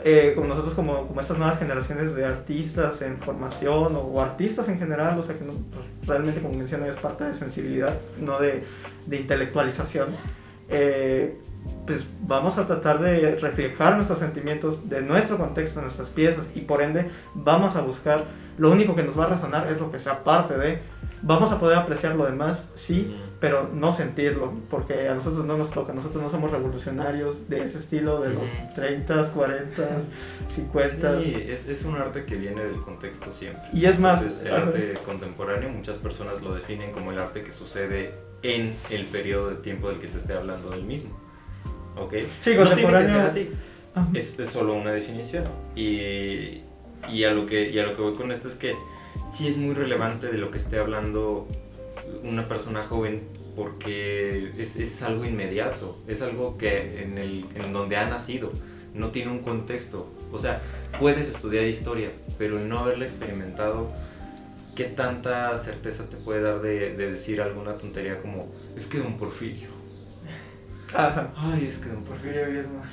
[0.04, 4.68] eh, como nosotros como, como estas nuevas generaciones de artistas en formación o, o artistas
[4.70, 8.40] en general, o sea, que no- pues, realmente como mencioné es parte de sensibilidad, no
[8.40, 8.64] de,
[9.06, 10.16] de intelectualización,
[10.70, 11.38] eh,
[11.86, 16.62] pues vamos a tratar de reflejar nuestros sentimientos de nuestro contexto, de nuestras piezas, y
[16.62, 18.26] por ende vamos a buscar
[18.58, 20.80] lo único que nos va a resonar es lo que sea parte de.
[21.24, 25.70] Vamos a poder apreciar lo demás, sí, pero no sentirlo, porque a nosotros no nos
[25.70, 28.76] toca, nosotros no somos revolucionarios de ese estilo de los Ujú.
[28.76, 29.88] 30, 40,
[30.48, 31.22] 50.
[31.22, 33.62] Sí, es, es un arte que viene del contexto siempre.
[33.72, 37.52] Y es más, Entonces, el arte contemporáneo, muchas personas lo definen como el arte que
[37.52, 41.20] sucede en el periodo de tiempo del que se esté hablando del mismo.
[41.98, 42.14] ¿Ok?
[42.42, 43.52] Sí, no tiene que ser así.
[44.14, 45.46] Es, es solo una definición.
[45.76, 46.62] Y,
[47.10, 48.76] y, a lo que, y a lo que voy con esto es que
[49.34, 51.48] sí es muy relevante de lo que esté hablando
[52.24, 53.22] una persona joven
[53.56, 58.52] porque es, es algo inmediato, es algo que en, el, en donde ha nacido,
[58.94, 60.10] no tiene un contexto.
[60.32, 60.62] O sea,
[61.00, 63.92] puedes estudiar historia, pero el no haberla experimentado,
[64.76, 69.18] ¿qué tanta certeza te puede dar de, de decir alguna tontería como, es que don
[69.18, 69.81] Porfirio?
[70.94, 71.30] Ajá.
[71.36, 72.48] Ay, es que don Porfirio.
[72.52, 72.84] Viesma.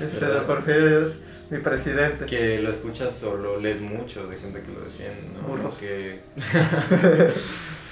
[0.00, 0.46] Este, ¿Verdad?
[0.46, 1.12] Porfirio es
[1.50, 2.26] mi presidente.
[2.26, 5.48] Que lo escuchas o lo lees mucho de gente que lo defiende, ¿no?
[5.48, 5.76] Burros.
[5.76, 6.20] Que...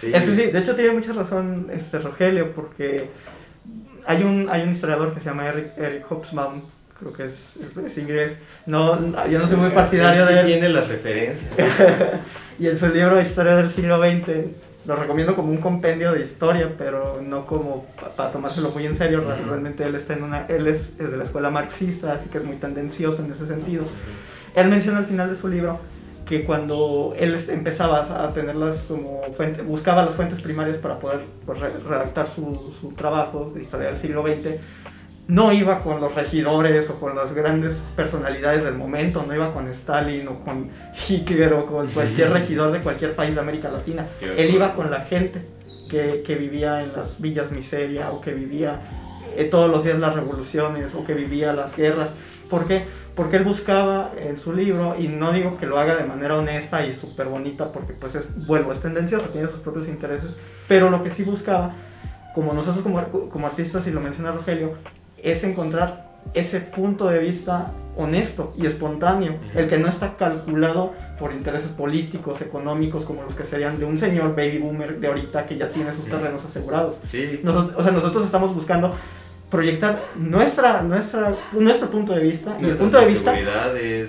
[0.00, 0.10] sí.
[0.12, 3.10] Es que sí, de hecho tiene mucha razón este Rogelio, porque
[4.06, 6.62] hay un, hay un historiador que se llama Eric, Eric Hobsbawm,
[6.98, 8.38] creo que es, es inglés.
[8.66, 10.46] No, yo no soy muy partidario Él sí de él.
[10.46, 11.50] tiene las referencias.
[12.56, 14.28] Y en su libro Historia del siglo XX
[14.86, 19.22] lo recomiendo como un compendio de historia, pero no como para tomárselo muy en serio.
[19.46, 22.44] Realmente él está en una, él es, es de la escuela marxista, así que es
[22.44, 23.84] muy tendencioso en ese sentido.
[24.54, 25.78] Él menciona al final de su libro
[26.26, 31.60] que cuando él empezaba a tenerlas como fuente, buscaba las fuentes primarias para poder pues,
[31.60, 34.56] re- redactar su, su trabajo de historia del siglo XX,
[35.26, 39.68] no iba con los regidores o con las grandes personalidades del momento, no iba con
[39.68, 40.70] Stalin o con
[41.08, 44.06] Hitler o con cualquier regidor de cualquier país de América Latina.
[44.20, 45.42] Él iba con la gente
[45.88, 48.80] que, que vivía en las villas miseria o que vivía
[49.36, 52.10] eh, todos los días las revoluciones o que vivía las guerras.
[52.50, 52.84] ¿Por qué?
[53.14, 56.84] Porque él buscaba en su libro, y no digo que lo haga de manera honesta
[56.84, 61.02] y súper bonita, porque pues es, vuelvo, es tendencioso, tiene sus propios intereses, pero lo
[61.02, 61.74] que sí buscaba,
[62.34, 64.74] como nosotros como, como artistas, y lo menciona Rogelio,
[65.24, 71.32] es encontrar ese punto de vista honesto y espontáneo, el que no está calculado por
[71.32, 75.56] intereses políticos, económicos, como los que serían de un señor baby boomer de ahorita que
[75.56, 76.98] ya tiene sus terrenos asegurados.
[77.04, 77.40] Sí.
[77.42, 78.96] Nosotros, o sea, nosotros estamos buscando
[79.48, 83.32] proyectar nuestra, nuestra, nuestro punto de vista y el punto de vista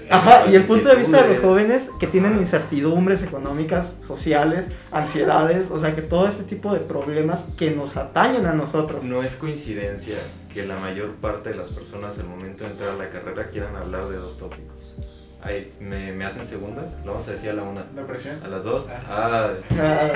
[0.10, 5.69] Ajá, y el punto de vista de los jóvenes que tienen incertidumbres económicas, sociales, ansiedades,
[5.69, 9.04] o sea, que todo este tipo de problemas que nos atañen a nosotros.
[9.04, 10.15] No es coincidencia
[10.55, 13.75] que la mayor parte de las personas al momento de entrar a la carrera quieran
[13.75, 14.95] hablar de dos tópicos.
[15.41, 16.81] Ay, ¿me, me hacen segunda?
[17.03, 17.83] Lo vamos a decir a la una.
[17.93, 18.41] Depresión.
[18.41, 18.89] ¿A las dos?
[18.89, 19.49] Ah.
[19.77, 20.09] Ah,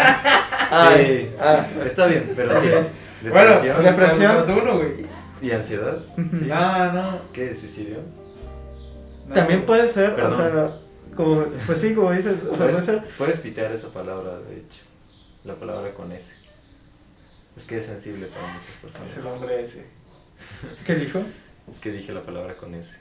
[0.71, 1.01] Ah, sí.
[1.03, 1.65] ay, ah.
[1.85, 2.69] Está bien, pero sí.
[2.69, 4.35] Bueno, Depresión depresión.
[4.37, 5.05] falta uno, güey.
[5.41, 5.97] y ansiedad.
[6.31, 6.49] Sí.
[6.51, 7.31] Ah, no.
[7.33, 7.53] ¿Qué?
[7.53, 7.97] ¿Suicidio?
[9.27, 9.33] no.
[9.35, 10.33] También puede ser, Perdón.
[10.33, 10.71] o sea,
[11.17, 14.55] como, pues sí, como dices, o sea, Puedes, puede ser, puedes pitear esa palabra, de
[14.57, 14.81] hecho.
[15.43, 16.33] La palabra con S.
[17.57, 19.11] Es que es sensible para muchas personas.
[19.11, 19.85] Es el hombre ese.
[20.85, 21.21] ¿qué dijo?
[21.71, 22.97] Es que dije la palabra con S.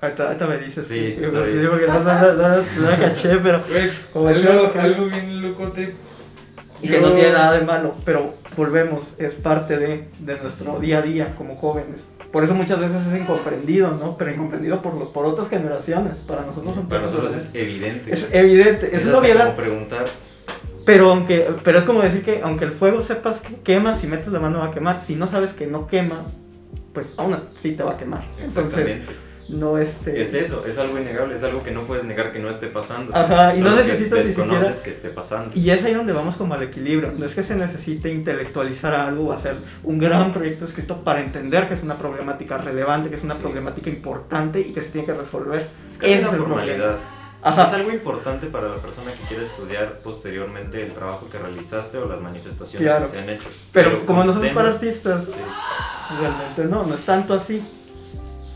[0.00, 0.86] Ahorita, ahorita me dices.
[0.86, 1.66] Sí, sí, está bien.
[1.68, 3.60] porque no, no, no, no, no la caché, pero...
[3.68, 5.94] Güey, Como algo, decía- algo bien locote.
[6.80, 10.98] Y que no tiene nada de malo, pero volvemos, es parte de, de nuestro día
[10.98, 11.98] a día como jóvenes.
[12.30, 14.16] Por eso muchas veces es incomprendido, ¿no?
[14.16, 16.18] Pero incomprendido por, lo- por otras generaciones.
[16.18, 18.14] Para nosotros Para nosotros es evidente.
[18.14, 20.04] es evidente, es, Es una obviedad, como preguntar.
[20.88, 24.28] Pero aunque pero es como decir que aunque el fuego sepas que quema, si metes
[24.28, 25.02] la mano va a quemar.
[25.06, 26.22] Si no sabes que no quema,
[26.94, 28.24] pues aún así te va a quemar.
[28.42, 29.02] Entonces,
[29.50, 32.48] no este Es eso, es algo innegable, es algo que no puedes negar que no
[32.50, 33.14] esté pasando.
[33.14, 35.50] Ajá, y no algo que necesitas ni desconoces siquiera- que esté pasando.
[35.58, 37.12] Y es ahí donde vamos como al equilibrio.
[37.16, 41.68] No es que se necesite intelectualizar algo o hacer un gran proyecto escrito para entender
[41.68, 43.40] que es una problemática relevante, que es una Sí.
[43.42, 45.68] problemática importante y que se tiene que resolver.
[45.90, 46.96] Es Ese una es el formalidad.
[47.42, 47.68] Ajá.
[47.68, 52.06] Es algo importante para la persona que quiere estudiar posteriormente el trabajo que realizaste o
[52.08, 53.04] las manifestaciones Claro.
[53.04, 53.48] que se han hecho.
[53.72, 57.58] Pero, como nosotros para artistas, Sí, realmente no, no es tanto así.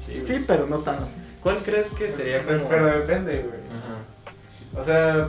[0.07, 0.25] sí.
[0.27, 1.15] Sí, pero no tan así.
[1.43, 2.69] ¿Cuál crees que sería Pero, como.?
[2.71, 3.61] pero depende, güey.
[3.61, 4.79] Ajá.
[4.81, 5.29] O sea,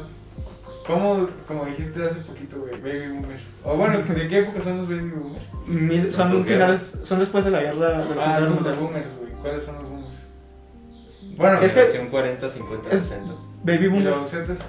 [0.87, 3.39] ¿cómo, como dijiste hace poquito, güey, baby boomer?
[3.63, 5.43] O bueno, ¿de qué época son los baby boomers?
[5.67, 6.81] Mil- Son son, posguerras.
[6.89, 9.31] finales, son después de la guerra de la Ah, los boomers, güey.
[9.41, 9.92] ¿Cuáles son los boomers?
[11.37, 13.33] Bueno, Es que- Generación 40, 50, es- 60.
[13.63, 14.65] Baby ¿y Boomer, los zetas?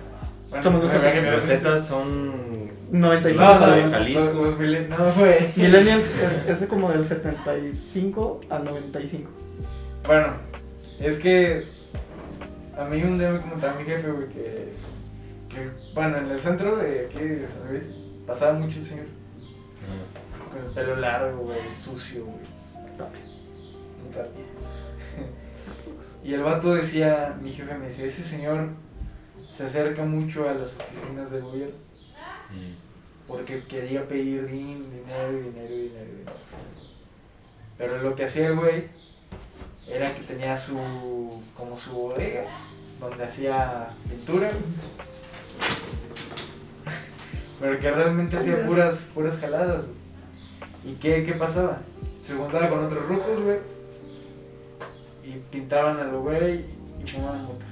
[0.51, 0.93] Bueno, nosotros.
[0.93, 1.57] generación Los Z.
[1.59, 2.55] Z son.
[2.93, 3.91] 95 No, no.
[3.91, 4.21] Jalisco.
[4.25, 5.53] los, los milen- no, güey.
[5.57, 6.05] Millennials
[6.49, 9.31] es, es como del 75 al 95.
[10.07, 10.27] Bueno,
[11.01, 11.65] es que
[12.79, 14.73] a mí un día me comentaba mi jefe, güey, que,
[15.49, 17.89] que, bueno, en el centro de aquí de San Luis
[18.27, 19.07] pasaba mucho un señor
[20.53, 22.37] con el pelo largo, güey, sucio, güey.
[22.91, 22.97] Un
[24.13, 24.41] trapi.
[26.25, 28.69] Y el vato decía, mi jefe me decía, ese señor
[29.51, 31.75] se acerca mucho a las oficinas del gobierno.
[32.51, 32.75] Mm.
[33.27, 36.33] porque quería pedir din- dinero, y dinero, y dinero, y dinero.
[37.79, 38.89] Pero lo que hacía el güey
[39.89, 40.77] era que tenía su,
[41.57, 42.45] como su bodega,
[43.01, 44.51] donde hacía pintura.
[47.61, 50.93] Pero que realmente hacía puras, puras jaladas, güey.
[50.93, 51.79] ¿Y qué, qué pasaba?
[52.21, 53.59] Se juntaba con otros rucos, güey.
[55.25, 56.65] Y pintaban a lo güey
[57.03, 57.65] y fumaban mota.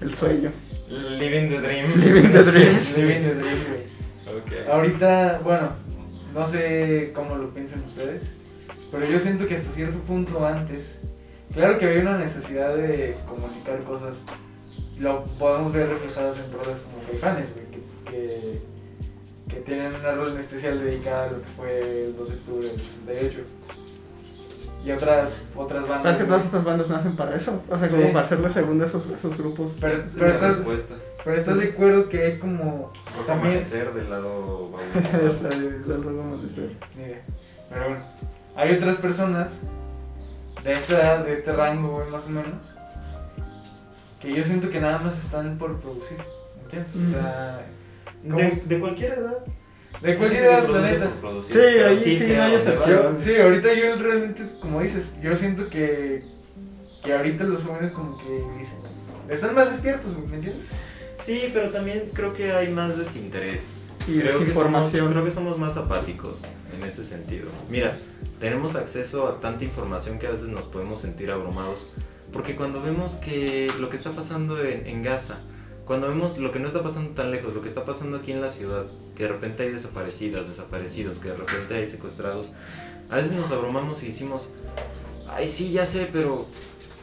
[0.00, 0.50] El sueño.
[0.88, 1.94] Living the dream.
[1.96, 2.96] Living the dreams.
[2.98, 4.36] Living the dream, güey.
[4.38, 4.68] Ok.
[4.68, 5.72] Ahorita, bueno,
[6.34, 8.30] no sé cómo lo piensan ustedes,
[8.90, 10.96] pero yo siento que hasta cierto punto antes,
[11.52, 14.22] claro que había una necesidad de comunicar cosas,
[14.98, 18.60] lo podemos ver reflejadas en rolas como Caifanes, güey, que, que,
[19.48, 22.66] que tienen una rola en especial dedicada a lo que fue el 2 de octubre
[22.66, 23.38] del 68.
[24.84, 26.02] Y otras, otras bandas.
[26.02, 27.62] Parece que todas estas bandas nacen para eso.
[27.70, 29.76] O sea, como para hacerle segunda a esos, esos grupos.
[29.80, 30.94] Pero, Es pero estás, respuesta.
[31.24, 34.72] pero estás de acuerdo que hay como Rojo también amanecer del lado
[36.22, 36.76] amanecer.
[37.70, 38.04] Pero bueno,
[38.56, 39.60] hay otras personas
[40.62, 42.52] de esta edad, de este rango, más o menos,
[44.20, 46.18] que yo siento que nada más están por producir.
[46.64, 46.90] ¿Entiendes?
[46.94, 47.66] O sea,
[48.22, 49.38] de, de cualquier edad.
[50.00, 51.10] De cualquier Hay gente edad, que la produce neta.
[51.10, 53.20] por producir, Sí, pero ahí sí sé no hay excepción.
[53.20, 56.24] Sí, ahorita yo realmente, como dices, yo siento que,
[57.02, 58.78] que ahorita los jóvenes como que dicen,
[59.28, 60.66] están más despiertos, ¿me entiendes?
[61.18, 63.86] Sí, pero también creo que hay más desinterés.
[64.06, 65.10] Y creo que, somos, desinformación.
[65.10, 66.42] creo que somos más apáticos
[66.76, 67.48] en ese sentido.
[67.70, 67.98] Mira,
[68.38, 71.90] tenemos acceso a tanta información que a veces nos podemos sentir abrumados.
[72.32, 75.38] Porque cuando vemos que lo que está pasando en, en Gaza,
[75.86, 78.40] cuando vemos lo que no está pasando tan lejos, lo que está pasando aquí en
[78.42, 82.50] la ciudad, que de repente hay desaparecidas, desaparecidos, que de repente hay secuestrados,
[83.10, 84.50] a veces nos abrumamos y decimos,
[85.28, 86.46] ay sí, ya sé, pero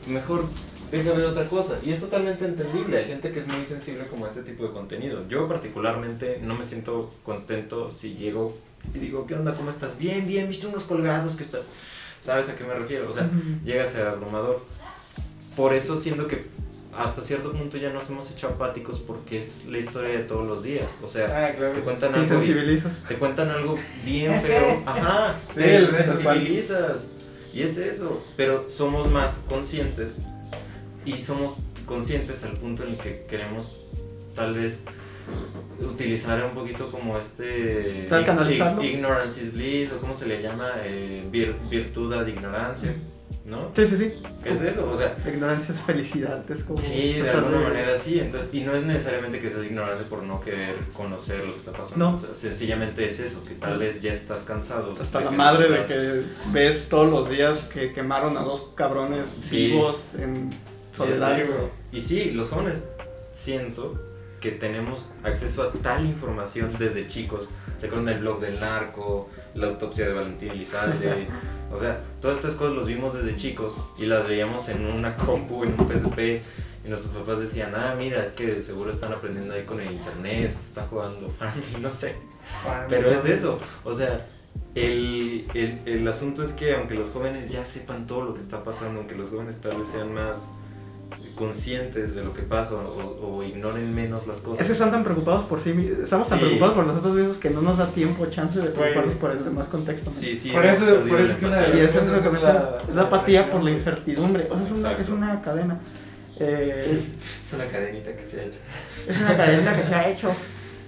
[0.07, 0.45] mejor
[0.91, 1.79] deja ver otra cosa.
[1.83, 4.71] Y es totalmente entendible, hay gente que es muy sensible como a este tipo de
[4.71, 5.27] contenido.
[5.27, 8.57] Yo particularmente no me siento contento si llego
[8.93, 9.53] y digo, ¿qué onda?
[9.55, 9.97] ¿Cómo estás?
[9.97, 11.61] Bien, bien, viste unos colgados que están...
[12.21, 13.09] ¿Sabes a qué me refiero?
[13.09, 13.29] O sea,
[13.65, 14.63] llega a ser abrumador.
[15.55, 16.45] Por eso siento que
[16.97, 20.63] hasta cierto punto ya nos hemos hecho apáticos porque es la historia de todos los
[20.63, 20.87] días.
[21.03, 21.73] O sea, Ah, claro.
[21.73, 24.83] te cuentan algo bien, te cuentan algo bien feo.
[24.85, 27.07] Ajá, Sí, te sensibilizas.
[27.53, 28.25] Y es eso.
[28.37, 30.19] Pero somos más conscientes.
[31.05, 33.77] Y somos conscientes al punto en el que queremos
[34.35, 34.85] tal vez
[35.79, 38.07] utilizar un poquito como este
[38.81, 42.93] ignorance is bliss o cómo se le llama Eh, vir- virtud ad ignorancia
[43.45, 43.71] ¿no?
[43.75, 44.13] Sí, sí, sí.
[44.43, 44.89] ¿qué es eso?
[44.89, 46.49] o sea La ignorancia es felicidad.
[46.49, 46.77] Es como.
[46.79, 48.19] Sí, de alguna manera sí.
[48.19, 51.71] Entonces, y no es necesariamente que seas ignorante por no querer conocer lo que está
[51.71, 52.11] pasando.
[52.11, 52.15] No.
[52.15, 54.93] O sea, sencillamente es eso, que tal vez ya estás cansado.
[54.99, 59.67] Hasta la madre de que ves todos los días que quemaron a dos cabrones Sí.
[59.67, 61.43] vivos en Es Solidario.
[61.45, 61.69] eso.
[61.91, 62.83] Y sí, los jóvenes
[63.33, 63.99] siento
[64.39, 67.47] que tenemos acceso a tal información desde chicos.
[67.77, 69.29] ¿Se acuerdan del blog del narco?
[69.55, 71.27] La autopsia de Valentín Elizalde.
[71.73, 75.63] o sea, todas estas cosas los vimos desde chicos y las veíamos en una compu,
[75.63, 76.41] en un PSP.
[76.83, 80.45] Y nuestros papás decían, ah, mira, es que seguro están aprendiendo ahí con el internet,
[80.45, 82.15] están jugando Farmville", no sé.
[82.89, 84.25] Pero es eso, o sea,
[84.73, 88.63] el, el, el asunto es que aunque los jóvenes ya sepan todo lo que está
[88.63, 90.53] pasando, aunque los jóvenes tal vez sean más
[91.35, 94.61] conscientes de lo que pasa o, o ignoren menos las cosas.
[94.61, 95.99] Es que están tan preocupados por sí mismos.
[96.03, 96.45] Estamos tan Sí.
[96.45, 99.67] preocupados por nosotros mismos que no nos da tiempo, chance de preocuparnos por el demás
[99.67, 100.11] contexto.
[100.11, 102.77] Sí, sí, Por eso- por eso es que una eso es lo que Es la-
[102.87, 104.47] Es la apatía por la incertidumbre.
[104.49, 105.79] O sea, es una, es una cadena.
[106.39, 107.01] Eh,
[107.43, 108.59] Es una cadenita que se ha hecho.
[109.07, 110.31] es una cadena que se ha hecho.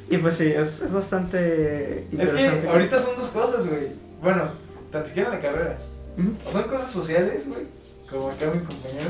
[0.09, 2.61] Y pues sí, es, es bastante Es interesante.
[2.61, 3.87] que ahorita son dos cosas, güey.
[4.21, 4.43] Bueno,
[4.91, 5.77] tan siquiera en la carrera.
[6.47, 7.61] O son cosas sociales, güey.
[8.09, 9.09] Como acá mi compañero.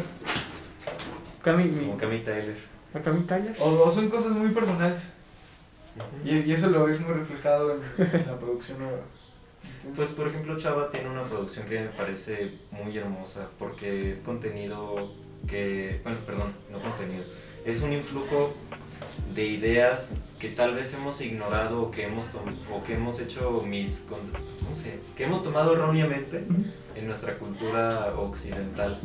[1.43, 2.56] Acá mi, Como Cami Tyler.
[3.60, 5.10] O, o son cosas muy personales.
[6.23, 7.82] Y, y eso lo ves muy reflejado en,
[8.21, 9.01] en la producción nueva.
[9.95, 15.12] Pues por ejemplo Chava tiene una producción que me parece muy hermosa porque es contenido
[15.47, 17.23] que, bueno, perdón, no contenido,
[17.65, 18.53] es un influjo
[19.36, 23.63] de ideas que tal vez hemos ignorado o que hemos, tom- o que hemos hecho
[23.67, 24.06] mis,
[24.67, 26.45] no sé, que hemos tomado erróneamente
[26.95, 28.99] en nuestra cultura occidental.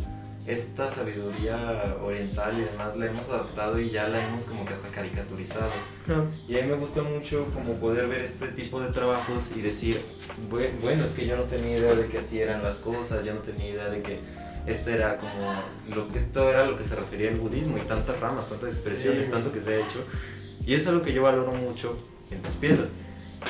[0.49, 4.89] Esta sabiduría oriental y demás la hemos adaptado y ya la hemos como que hasta
[4.89, 5.71] caricaturizado.
[6.07, 6.27] Claro.
[6.49, 10.01] Y a mí me gusta mucho como poder ver este tipo de trabajos y decir,
[10.51, 13.35] "Bue- bueno, es que yo no tenía idea de que así eran las cosas, yo
[13.35, 14.21] no tenía idea de que
[14.67, 15.63] este era como,
[15.95, 19.31] lo, esto era lo que se refería al budismo y tantas ramas, tantas expresiones, Sí.
[19.31, 20.03] tanto que se ha hecho.
[20.65, 21.99] Y es algo que yo valoro mucho
[22.31, 22.89] en tus piezas.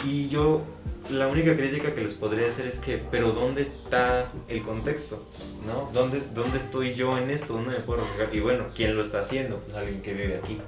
[0.05, 0.63] Y yo,
[1.11, 5.27] la única crítica que les podría hacer es que, pero ¿dónde está el contexto?
[5.67, 5.91] ¿No?
[5.93, 7.55] ¿Dónde, ¿Dónde estoy yo en esto?
[7.55, 8.35] ¿Dónde me puedo reflejar?
[8.35, 9.59] Y bueno, ¿quién lo está haciendo?
[9.59, 10.59] Pues alguien que vive aquí.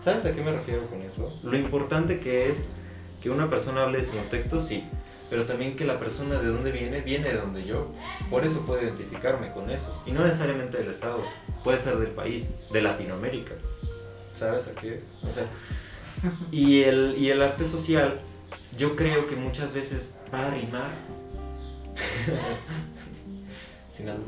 [0.00, 1.38] ¿Sabes a qué me refiero con eso?
[1.42, 2.64] Lo importante que es
[3.22, 4.84] Que una persona hable de su contexto, sí,
[5.28, 7.88] pero también que la persona de dónde viene, viene de donde yo.
[8.30, 10.00] Por eso puedo identificarme con eso.
[10.06, 11.22] Y no necesariamente del Estado,
[11.64, 13.54] puede ser del país, de Latinoamérica.
[14.34, 15.02] ¿Sabes a qué?
[15.28, 15.46] O sea,
[16.50, 18.20] y el, y el arte social,
[18.78, 20.90] yo creo que muchas veces va a rimar.
[23.92, 24.24] Sin algo.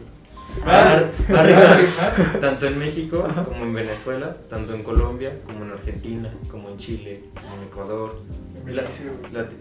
[0.66, 1.00] Va a,
[1.32, 6.32] va a rimar tanto en México como en Venezuela, tanto en Colombia como en Argentina,
[6.50, 8.20] como en Chile, como en Ecuador.
[8.66, 9.54] La, Lati-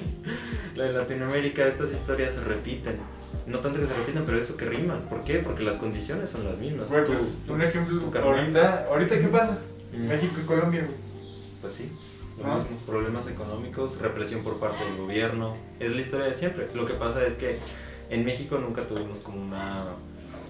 [0.76, 2.96] la de Latinoamérica, estas historias se repiten.
[3.46, 5.02] No tanto que se repiten, pero eso que riman.
[5.10, 5.38] ¿Por qué?
[5.40, 6.88] Porque las condiciones son las mismas.
[6.90, 9.58] Tú- pues tú- un ejemplo, ahorita, ahorita ¿qué pasa?
[9.92, 10.06] Mm.
[10.06, 10.86] México y Colombia.
[11.60, 11.90] Pues sí,
[12.86, 15.56] Problemas económicos, represión por parte del gobierno.
[15.80, 16.68] Es la historia de siempre.
[16.74, 17.58] Lo que pasa es que
[18.10, 19.86] en México nunca tuvimos como una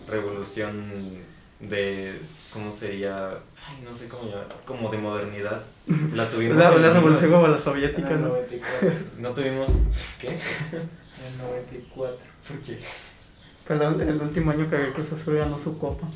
[0.06, 1.18] revolución
[1.60, 2.18] de.
[2.52, 3.30] ¿Cómo sería?
[3.30, 4.46] Ay, no sé cómo llamar.
[4.64, 5.62] Como de modernidad.
[6.14, 6.56] La tuvimos.
[6.56, 8.28] La, en la revolución como la En soviética, el ¿no?
[8.28, 8.90] 94.
[9.18, 9.70] No tuvimos.
[10.20, 10.28] ¿Qué?
[10.28, 12.16] En el 94.
[12.48, 12.78] ¿Por qué?
[13.66, 16.06] Fue el, el último año que Cruz Azul ganó su copa.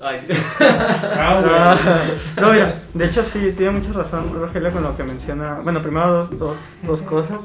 [0.00, 0.20] Ay.
[1.20, 1.76] Ah.
[1.80, 2.00] Ah,
[2.40, 5.60] no, mira, de hecho sí, tiene mucha razón Rogelio con lo que menciona.
[5.60, 7.40] Bueno, primero dos, dos, dos cosas.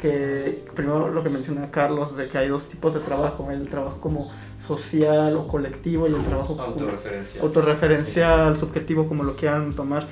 [0.00, 4.00] Que primero lo que menciona Carlos, de que hay dos tipos de trabajo: el trabajo
[4.00, 4.30] como
[4.64, 7.40] social o colectivo y el trabajo como Autorreferencia.
[7.42, 10.06] autorreferencial, subjetivo, como lo quieran tomar.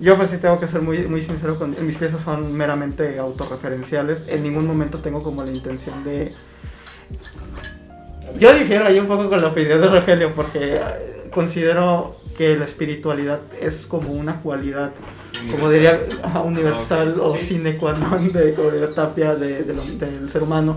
[0.00, 4.28] Yo pues sí tengo que ser muy, muy sincero con mis piezas son meramente autorreferenciales.
[4.28, 6.32] En ningún momento tengo como la intención de...
[8.38, 10.80] Yo difiero ahí un poco con la opinión de Rogelio porque
[11.30, 14.92] considero que la espiritualidad es como una cualidad,
[15.50, 16.00] como diría,
[16.44, 17.46] universal Ah, o Sí.
[17.46, 20.76] sine qua non de, diría Tapia de- de lo- del ser humano.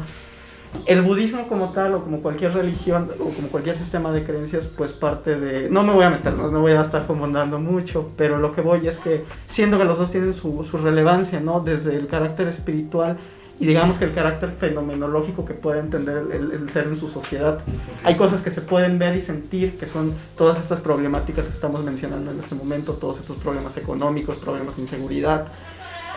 [0.85, 4.93] El budismo como tal, o como cualquier religión, o como cualquier sistema de creencias, pues
[4.93, 5.69] parte de...
[5.69, 8.61] No me voy a meter, no, no voy a estar comandando mucho, pero lo que
[8.61, 11.59] voy es que, siendo que los dos tienen su, su relevancia, ¿no?
[11.59, 13.17] Desde el carácter espiritual
[13.61, 17.59] y digamos que el carácter fenomenológico que puede entender el, el ser en su sociedad.
[18.03, 21.83] Hay cosas que se pueden ver y sentir, que son todas estas problemáticas que estamos
[21.83, 25.45] mencionando en este momento, todos estos problemas económicos, problemas de inseguridad.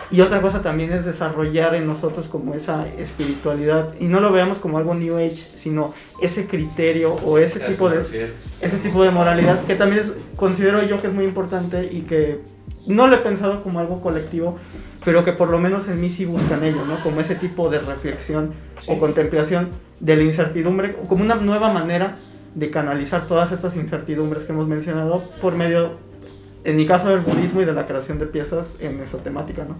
[0.09, 4.57] Y otra cosa también es desarrollar en nosotros como esa espiritualidad y no lo veamos
[4.57, 5.93] como algo New Age, sino
[6.23, 10.99] ese criterio o ese tipo de ese tipo de moralidad que también es, considero yo
[10.99, 12.41] que es muy importante y que
[12.87, 14.57] no lo he pensado como algo colectivo,
[15.05, 17.01] pero que por lo menos en mí sí buscan ello, ¿no?
[17.03, 18.91] Como ese tipo de reflexión Sí.
[18.91, 22.17] o contemplación de la incertidumbre, como una nueva manera
[22.55, 25.97] de canalizar todas estas incertidumbres que hemos mencionado por medio,
[26.63, 29.75] en mi caso, del budismo y de la creación de piezas en esa temática, ¿no?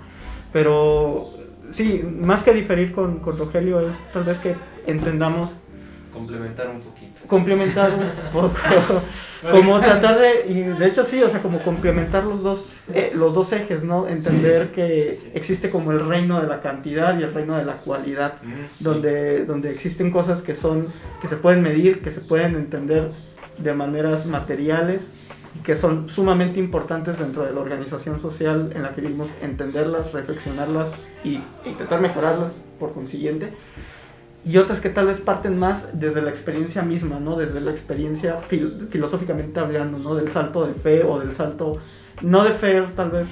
[0.54, 1.32] Pero
[1.72, 4.56] sí, más que diferir con, con Rogelio es tal vez que
[4.88, 5.56] entendamos
[6.16, 7.28] Complementar un poquito.
[7.28, 8.52] complementar un poco
[9.52, 13.36] como tratar de y de hecho sí o sea como complementar los dos eh, los
[13.36, 15.32] dos ejes no entender que sí, sí.
[15.36, 18.84] existe como el reino de la cantidad y el reino de la cualidad Mm, sí.
[18.84, 20.88] donde donde existen cosas que son
[21.22, 23.12] que se pueden medir que se pueden entender
[23.58, 25.14] de maneras materiales
[25.58, 30.12] y que son sumamente importantes dentro de la organización social en la que vivimos entenderlas
[30.14, 30.94] reflexionarlas
[31.24, 33.54] y intentar mejorarlas por consiguiente
[34.46, 37.36] y otras que tal vez parten más desde la experiencia misma, ¿no?
[37.36, 40.14] Desde la experiencia fil- filosóficamente hablando, ¿no?
[40.16, 41.78] Del salto de fe o del salto,
[42.22, 43.30] no de fe tal vez,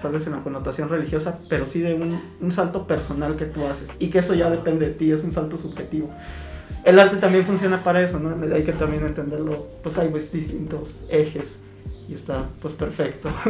[0.00, 3.66] tal vez en la connotación religiosa, pero sí de un, un salto personal que tú
[3.66, 6.08] haces y que eso ya depende de ti, es un salto subjetivo.
[6.84, 8.54] El arte también funciona para eso, ¿no?
[8.54, 11.58] Hay que también entenderlo, pues hay pues, distintos ejes
[12.08, 13.28] y está pues perfecto.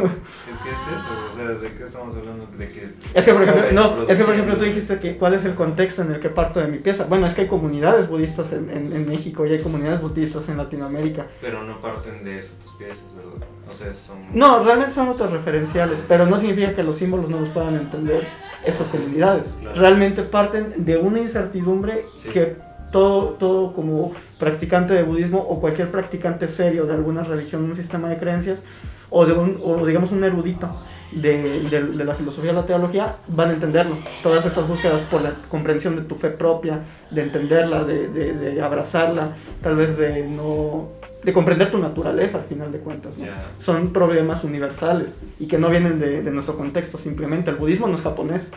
[0.49, 2.47] Es que es eso, o sea, ¿de qué estamos hablando?
[2.57, 2.89] De que...
[3.13, 5.55] Es que, por ejemplo, no, es que, por ejemplo, tú dijiste que cuál es el
[5.55, 7.05] contexto en el que parto de mi pieza.
[7.05, 10.57] Bueno, es que hay comunidades budistas en, en- en México y hay comunidades budistas en
[10.57, 11.27] Latinoamérica.
[11.41, 13.47] Pero no parten de eso tus piezas, ¿verdad?
[13.69, 14.17] O sea, son...
[14.33, 18.27] No, realmente son autorreferenciales, pero no significa que los símbolos no los puedan entender
[18.63, 19.53] estas comunidades.
[19.59, 19.79] Claro.
[19.79, 22.29] Realmente parten de una incertidumbre Sí.
[22.29, 22.55] que
[22.95, 28.07] todo, todo como practicante de budismo o cualquier practicante serio de alguna religión, un sistema
[28.07, 28.63] de creencias,
[29.09, 30.69] o, de un, o digamos un erudito
[31.11, 33.97] de, de- de la filosofía de la teología, van a entenderlo.
[34.23, 36.79] Todas estas búsquedas por la comprensión de tu fe propia,
[37.11, 40.87] de entenderla, de, de- de abrazarla, tal vez de no
[41.21, 43.17] de comprender tu naturaleza al final de cuentas.
[43.17, 43.25] ¿no?
[43.25, 43.39] Ya.
[43.59, 47.49] Son problemas universales y que no vienen de, de nuestro contexto simplemente.
[47.49, 48.49] El budismo no es japonés.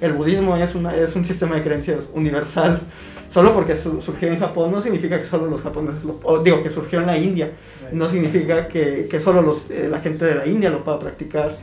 [0.00, 2.80] El budismo es, una, es un sistema de creencias universal.
[3.28, 6.20] Solo porque su- surgió en Japón no significa que solo los japoneses lo...
[6.22, 7.50] o digo, que surgió en la India.
[7.92, 11.56] No significa que, que solo los, eh, la gente de la India lo pueda practicar.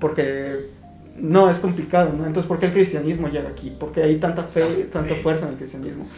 [0.00, 0.70] Porque
[1.16, 2.26] no, es complicado, ¿no?
[2.26, 3.70] Entonces, ¿por qué el cristianismo llega aquí?
[3.70, 5.20] ¿Por qué hay tanta fe, tanta sí.
[5.22, 6.08] fuerza en el cristianismo?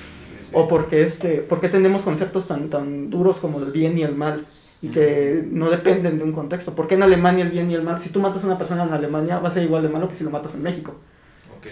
[0.41, 0.53] Sí.
[0.55, 4.15] O porque este, ¿por qué tenemos conceptos tan, tan duros como el bien y el
[4.15, 4.45] mal?
[4.83, 6.75] y que no dependen de un contexto.
[6.75, 7.99] ¿Por qué en Alemania el bien y el mal?
[7.99, 10.15] Si tú matas a una persona en Alemania va a ser igual de malo que
[10.15, 10.95] si lo matas en México.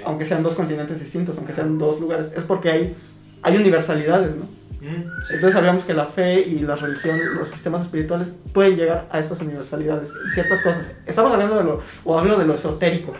[0.00, 0.06] Ok.
[0.08, 2.32] Aunque sean dos continentes distintos, aunque sean dos lugares.
[2.36, 2.96] Es porque hay,
[3.42, 4.44] hay universalidades, ¿no?
[4.80, 5.34] Mm, sí.
[5.34, 9.40] Entonces hablamos que la fe y la religión, los sistemas espirituales pueden llegar a estas
[9.40, 10.94] universalidades y ciertas cosas.
[11.06, 13.14] Estamos hablando de lo, o hablo de lo esotérico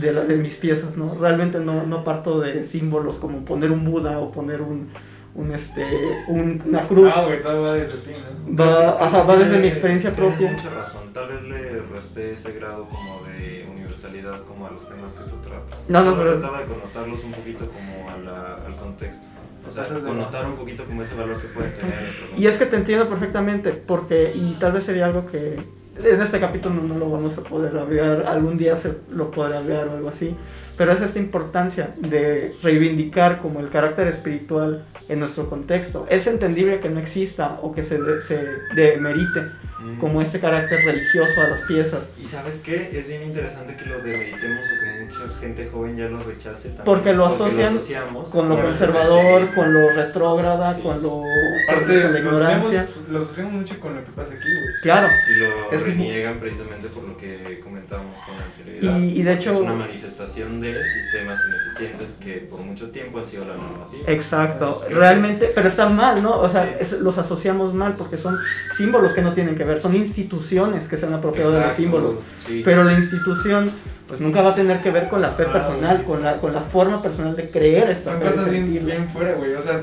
[0.00, 1.16] de, la- de mis piezas, ¿no?
[1.16, 4.90] Realmente no, no parto de símbolos como poner un Buda o poner un,
[5.34, 5.84] un este,
[6.28, 7.12] un- una cruz.
[7.16, 8.10] Ah, güey, todo va desde ti,
[8.46, 8.64] ¿no?
[8.64, 10.52] Va, ajá, va desde mi experiencia tienes propia.
[10.52, 11.12] mucha razón.
[11.12, 13.66] Tal vez le resté ese grado como de
[13.96, 15.84] universalidad como a los temas que tú tratas.
[15.88, 19.24] No, no, pero- trataba de connotarlos un poquito como a la- al contexto.
[19.66, 22.66] O sea, connotar un poquito como ese valor que puede tener nuestro Y es que
[22.66, 25.56] te entiendo perfectamente, porque, y tal vez sería algo que
[26.02, 29.58] en este capítulo no, no lo vamos a poder hablar, algún día se lo podrá
[29.58, 30.34] hablar o algo así,
[30.76, 36.06] pero es esta importancia de reivindicar como el carácter espiritual en nuestro contexto.
[36.08, 38.40] Es entendible que no exista o que se, de- se
[38.74, 39.42] demerite
[39.82, 39.98] Mm.
[39.98, 43.98] como este carácter religioso a las piezas, Y sabes qué, es bien interesante que lo
[43.98, 48.48] demeritemos o que mucha gente joven ya lo rechace también, Porque lo asocian asociamos con
[48.48, 49.62] lo conservador, cristianismo.
[49.62, 50.82] con lo retrógrada, Sí.
[50.82, 51.22] con lo
[51.68, 52.80] Aparte, con la lo ignorancia.
[52.82, 54.74] asociamos, lo asociamos mucho con lo que pasa aquí, güey.
[54.82, 58.98] Claro, Y lo Es- reniegan precisamente por lo que comentábamos con anterioridad.
[58.98, 63.26] Y- y de hecho- Es una manifestación de sistemas ineficientes que por mucho tiempo han
[63.26, 64.02] sido la normativa.
[64.06, 66.38] Exacto, realmente, pero está mal, ¿no?
[66.40, 66.70] O sea, Sí.
[66.80, 68.38] es- los asociamos mal porque son
[68.76, 72.14] símbolos que no tienen que ver, son instituciones que se han apropiado de los símbolos.
[72.38, 72.62] sí.
[72.64, 73.70] Pero la institución,
[74.08, 76.52] pues nunca va a tener que ver con la fe Ah, personal, con la, con
[76.52, 78.26] la forma personal de creer esta Son fe.
[78.26, 79.54] cosas bien, bien fuera, güey.
[79.54, 79.82] O sea,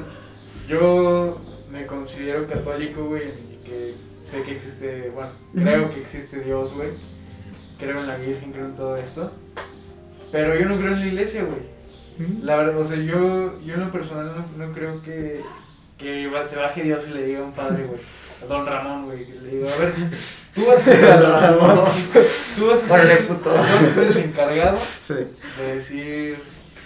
[0.67, 1.39] yo
[1.71, 6.89] me considero católico, güey, y que sé que existe, bueno, creo que existe Dios, güey.
[7.79, 9.31] Creo en la Virgen, creo en todo esto.
[10.31, 11.79] Pero yo no creo en la iglesia, güey.
[12.43, 15.41] La verdad, o sea, yo, yo en lo personal no, no creo que,
[15.99, 17.99] que se baje Dios y le diga a un padre, güey,
[18.41, 19.93] a don Ramón, güey, le diga, a ver,
[20.55, 21.85] tú vas a ser, A don Ramón.
[22.57, 23.49] tú vas a Órale, ser, puto.
[23.49, 24.77] tú vas a ser el encargado
[25.07, 25.13] Sí.
[25.13, 26.39] de decir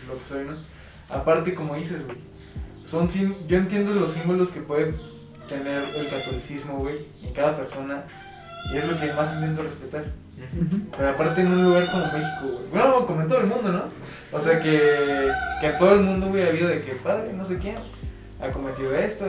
[0.08, 0.58] lo que soy, ¿no?
[1.10, 2.18] Aparte, como dices, güey,
[2.84, 3.08] son
[3.48, 4.94] yo entiendo los símbolos que puede
[5.48, 8.04] tener el catolicismo, güey, en cada persona,
[8.74, 10.06] y es lo que más intento respetar.
[10.98, 12.68] Pero aparte en un lugar como México, güey.
[12.72, 13.84] Bueno, como en todo el mundo, ¿no?
[14.32, 15.30] O sea que,
[15.62, 17.76] que en todo el mundo, güey, ha habido de que padre, no sé quién,
[18.44, 19.26] ha cometido esto,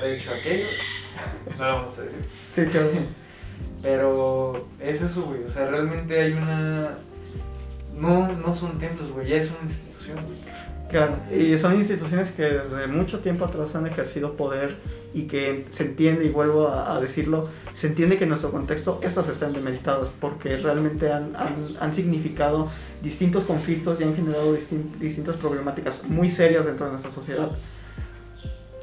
[0.00, 0.66] ha hecho aquello.
[1.58, 2.20] No lo vamos a decir.
[2.52, 2.88] Sí, claro.
[3.82, 5.42] Pero es eso, güey.
[5.44, 6.98] O sea, realmente hay una.
[7.96, 9.26] No, no son templos, güey.
[9.26, 10.38] Ya es una institución, güey.
[10.88, 14.76] Claro, y son instituciones que desde mucho tiempo atrás han ejercido poder
[15.12, 18.98] y que se entiende, y vuelvo a, a decirlo, se entiende que en nuestro contexto
[19.02, 22.70] estas están demeritadas porque realmente han, han, han significado
[23.02, 27.50] distintos conflictos y han generado distin- distintas problemáticas muy serias dentro de nuestra sociedad.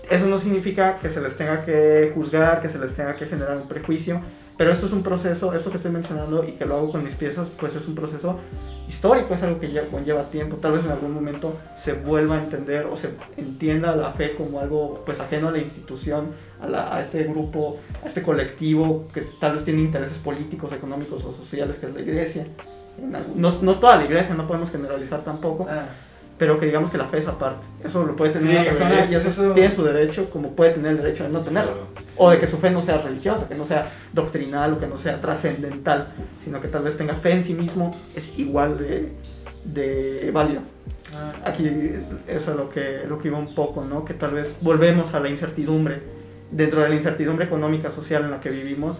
[0.10, 3.58] Eso no significa que se les tenga que juzgar, que se les tenga que generar
[3.58, 4.22] un prejuicio,
[4.58, 7.16] pero esto es un proceso, esto que estoy mencionando y que lo hago con mis
[7.16, 8.39] piezas, pues es un proceso
[8.88, 10.58] histórico, es algo que ya conlleva tiempo.
[10.58, 14.60] Tal vez en algún momento se vuelva a entender o se entienda la fe como
[14.60, 16.28] algo pues ajeno a la institución,
[16.62, 21.26] a, la- a este grupo, a este colectivo que tal vez tiene intereses políticos, económicos
[21.26, 22.47] o sociales, que es la iglesia.
[23.36, 25.88] No, no toda la iglesia, no podemos generalizar tampoco, Ah,
[26.38, 27.66] pero que digamos que la fe es aparte.
[27.84, 30.52] Eso lo puede tener Sí, una persona es- y eso, eso- tiene su derecho, como
[30.52, 31.72] puede tener el derecho de no tenerlo.
[31.72, 31.88] Claro.
[32.18, 34.98] O de que su fe no sea religiosa, que no sea doctrinal o que no
[34.98, 36.10] sea trascendental,
[36.44, 39.14] sino que tal vez tenga fe en sí mismo, es igual de,
[39.64, 40.62] de válido.
[41.16, 41.32] ah.
[41.46, 41.66] Aquí
[42.28, 44.04] eso es lo que, lo que iba un poco, ¿no?
[44.06, 46.02] Que tal vez volvemos a la incertidumbre.
[46.52, 48.98] Dentro de la incertidumbre económica, social en la que vivimos,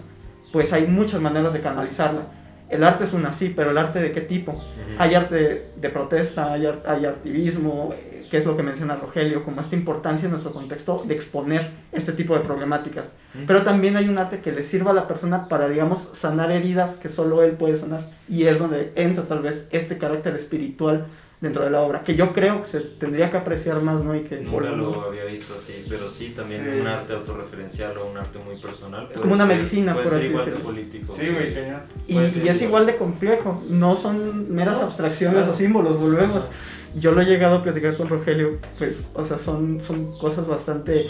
[0.52, 2.22] pues hay muchas maneras de canalizarla.
[2.68, 4.52] El arte es una sí, pero el arte de qué tipo?
[4.52, 4.64] Ujú.
[4.98, 9.44] Hay arte de protesta, hay, ar- hay activismo, eh, que es lo que menciona Rogelio,
[9.44, 13.12] como esta importancia en nuestro contexto de exponer este tipo de problemáticas.
[13.36, 13.44] Ujú.
[13.46, 16.96] Pero también hay un arte que le sirva a la persona para, digamos, sanar heridas
[16.96, 18.10] que solo él puede sanar.
[18.28, 21.06] Y es donde entra tal vez este carácter espiritual
[21.40, 24.16] dentro de la obra, que yo creo que se tendría que apreciar más, ¿no?
[24.16, 26.80] Y que Nunca lo había visto así, pero sí, también Sí.
[26.80, 29.02] un arte autorreferencial o un arte muy personal.
[29.04, 30.70] Es puede como una ser- medicina, puede por ser así igual de decirlo.
[30.70, 31.14] político.
[31.14, 31.80] Sí, güey, cañón.
[32.08, 32.62] Y, es igual.
[32.62, 35.52] igual de complejo, no son meras No, abstracciones claro.
[35.52, 36.44] o símbolos, volvemos.
[36.44, 36.52] Ajá.
[36.94, 41.06] Yo lo he llegado a platicar con Rogelio, pues, o sea, son, son cosas bastante...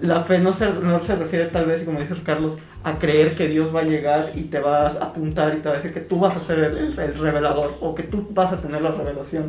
[0.00, 3.48] La fe no se, no se refiere tal vez, como dice Carlos, a creer que
[3.48, 6.00] Dios va a llegar y te va a apuntar y te va a decir que
[6.00, 8.92] tú vas a ser el, el- el revelador o que tú vas a tener la
[8.92, 9.48] revelación.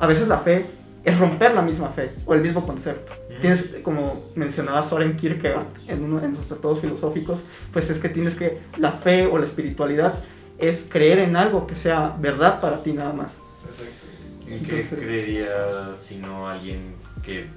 [0.00, 0.66] A veces la fe
[1.04, 3.12] es romper la misma fe o el mismo concepto.
[3.40, 8.36] Tienes, como mencionaba Soren Kierkegaard en uno en sus tratados filosóficos, pues es que tienes
[8.36, 10.14] que, la fe o la espiritualidad
[10.58, 13.34] es creer en algo que sea verdad para ti nada más.
[13.66, 14.06] Exacto.
[14.48, 17.48] ¿Y qué creería si no alguien que,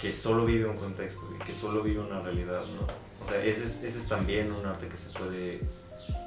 [0.00, 2.86] que solo vive un contexto y que solo vive una realidad, ¿no?
[3.24, 5.60] O sea, ese es, ese es también un arte que se puede...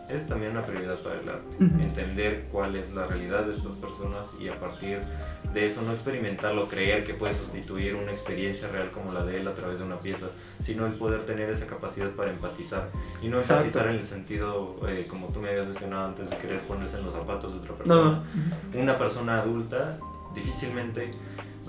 [0.10, 1.64] Es también una prioridad para el arte.
[1.64, 1.84] Ujú.
[1.84, 5.02] Entender cuál es la realidad de estas personas y a partir
[5.54, 9.48] de eso no experimentarlo, creer que puede sustituir una experiencia real como la de él
[9.48, 12.90] a través de una pieza, sino el poder tener esa capacidad para empatizar.
[13.22, 13.66] Y no Exacto.
[13.66, 17.06] empatizar en el sentido, eh, como tú me habías mencionado antes, de querer ponerse en
[17.06, 18.24] los zapatos de otra persona
[18.74, 18.80] no.
[18.82, 20.00] una persona adulta
[20.34, 21.12] difícilmente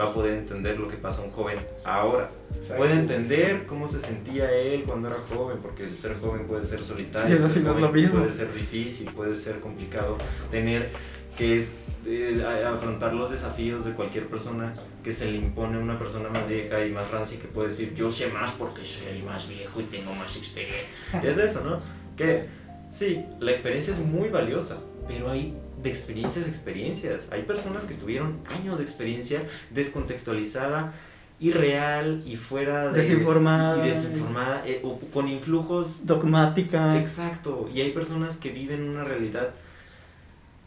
[0.00, 2.30] va a poder entender lo que pasa a un joven ahora.
[2.76, 6.82] Puede entender cómo se sentía él cuando era joven, porque el ser joven puede ser
[6.82, 10.16] solitario, no, ser es joven lo puede ser difícil, puede ser complicado
[10.50, 10.88] tener
[11.36, 11.66] que
[12.06, 14.74] eh, afrontar los desafíos de cualquier persona
[15.04, 17.94] que se le impone a una persona más vieja y más rancia que puede decir
[17.94, 20.88] yo sé más porque soy el más viejo y tengo más experiencia.
[21.22, 21.80] es eso, ¿no?
[22.16, 22.46] Que
[22.90, 27.28] sí, la experiencia es muy valiosa, pero hay de experiencias a experiencias.
[27.30, 30.92] Hay personas que tuvieron años de experiencia descontextualizada,
[31.38, 33.00] irreal y fuera de...
[33.00, 33.86] Desinformada.
[33.86, 36.98] Y desinformada, eh, o con influjos Dogmática.
[36.98, 39.50] Exacto, y hay personas que viven una realidad,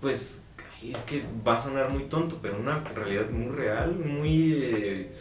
[0.01, 0.41] pues
[0.83, 5.11] es que va a sonar muy tonto, pero una realidad muy real, muy eh,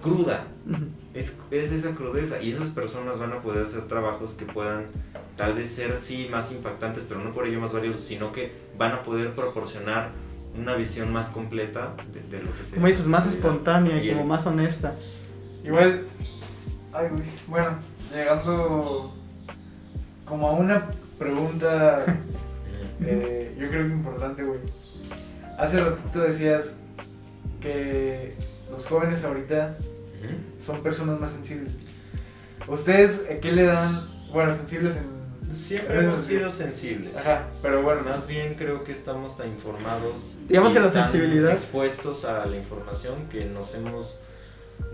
[0.00, 0.46] cruda.
[1.14, 4.86] Es esa crudeza y esas personas van a poder hacer trabajos que puedan
[5.36, 8.92] tal vez ser, sí, más impactantes, pero no por ello más valiosos, sino que van
[8.92, 10.10] a poder proporcionar
[10.58, 14.22] una visión más completa de, de lo que se Como dices, más espontánea y como
[14.22, 14.94] el- más honesta.
[15.64, 16.06] Igual,
[16.92, 17.22] ay, güey.
[17.46, 17.76] Bueno,
[18.14, 19.12] llegando
[20.24, 20.86] como a una
[21.18, 22.04] pregunta,
[23.02, 24.60] eh, yo creo que importante, güey.
[25.58, 26.74] Hace ratito decías
[27.60, 28.34] que
[28.70, 29.76] los jóvenes ahorita
[30.58, 31.76] son personas más sensibles.
[32.66, 34.08] ¿Ustedes qué le dan?
[34.32, 35.15] Bueno, sensibles en...
[35.52, 37.16] Siempre hemos sido sensibles.
[37.16, 40.38] Ajá, pero bueno, Más bien creo que estamos tan informados.
[40.48, 44.20] Digamos y que la tan sensibilidad- Expuestos a la información que nos hemos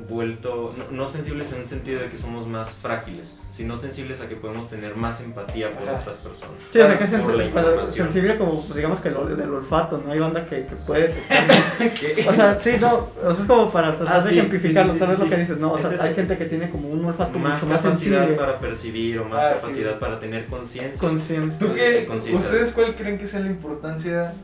[0.08, 4.28] vuelto, no, no sensibles en un sentido de que somos más frágiles, sino sensibles a
[4.28, 5.98] que podemos tener más empatía por Ajá.
[6.00, 6.54] otras personas.
[6.72, 10.12] Sí, o sea, que es sensible como, pues, digamos que el, del olfato, ¿no?
[10.12, 11.14] Hay banda que, que puede...
[11.78, 12.26] ¿Qué?
[12.28, 14.98] o sea, sí, no, o sea, es como para tratar Ah, de sí, ejemplificarlo, sí,
[14.98, 15.30] sí, tal sí, vez lo sí.
[15.30, 15.72] que dices, ¿no?
[15.72, 18.36] O Es sea, hay gente que tiene como un olfato más mucho más capacidad sensible,
[18.36, 19.60] para percibir o más Ah, sí.
[19.62, 20.98] capacidad para tener conciencia.
[21.00, 21.58] conciencia.
[21.58, 22.06] ¿Tú qué?
[22.06, 22.44] conciencia.
[22.46, 24.34] ¿Ustedes cuál creen que sea la importancia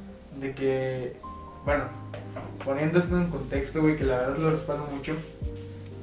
[0.41, 1.17] de que,
[1.69, 1.85] bueno,
[2.65, 5.13] poniendo esto en contexto, güey, que la verdad lo respaldo mucho,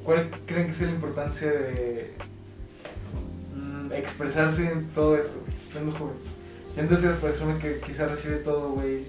[0.03, 2.11] ¿cuál creen que sea la importancia de
[3.55, 6.17] mm, expresarse en todo esto, güey, siendo joven?
[6.75, 9.07] Siendo esa persona que quizás recibe todo, güey,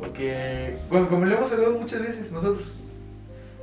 [0.00, 2.72] o que, bueno, como le hemos hablado muchas veces nosotros,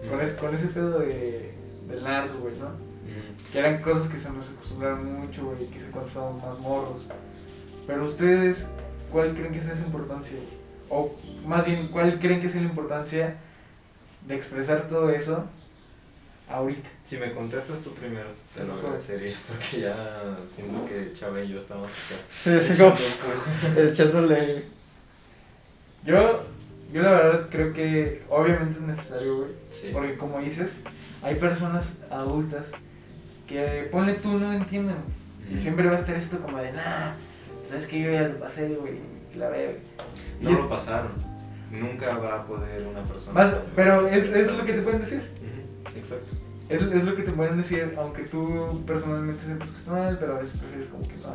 [0.10, 1.54] con ese, con ese pedo de,
[1.88, 2.68] del narco, güey, ¿no?
[2.68, 3.52] Mm.
[3.54, 7.08] que eran cosas que se nos acostumbraron mucho, güey, quizá cuando estábamos más morros.
[7.88, 8.68] Pero ustedes,
[9.10, 10.38] ¿cuál creen que sea esa importancia?
[10.90, 11.14] O
[11.46, 13.36] más bien, ¿cuál creen que sea la importancia
[14.28, 15.46] de expresar todo eso
[16.50, 16.90] ahorita?
[17.04, 19.96] Si me contestas tú primero, te lo agradecería, porque ya
[20.56, 22.16] siento que Chava y yo estamos acá.
[22.32, 22.96] Sí, sí, como
[23.90, 24.66] echándole...
[26.04, 26.44] Yo,
[26.94, 29.50] yo la verdad creo que obviamente es necesario, güey.
[29.72, 29.90] Sí.
[29.92, 30.74] Porque como dices,
[31.24, 32.72] hay personas adultas
[33.48, 34.98] que, ponle tú, no entienden.
[35.50, 35.58] Y Mm.
[35.60, 37.14] siempre va a estar esto como de, nah,
[37.68, 38.96] sabes que yo ya lo pasé, güey,
[39.36, 39.50] la.
[40.42, 41.12] No es- lo pasaron.
[41.72, 43.34] Nunca va a poder una persona.
[43.44, 45.22] Más, pero es, es lo que te pueden decir.
[45.96, 46.34] Exacto.
[46.70, 50.36] Es, es lo que te pueden decir, aunque tú personalmente sepas que está mal, pero
[50.36, 51.30] a veces prefieres como que no,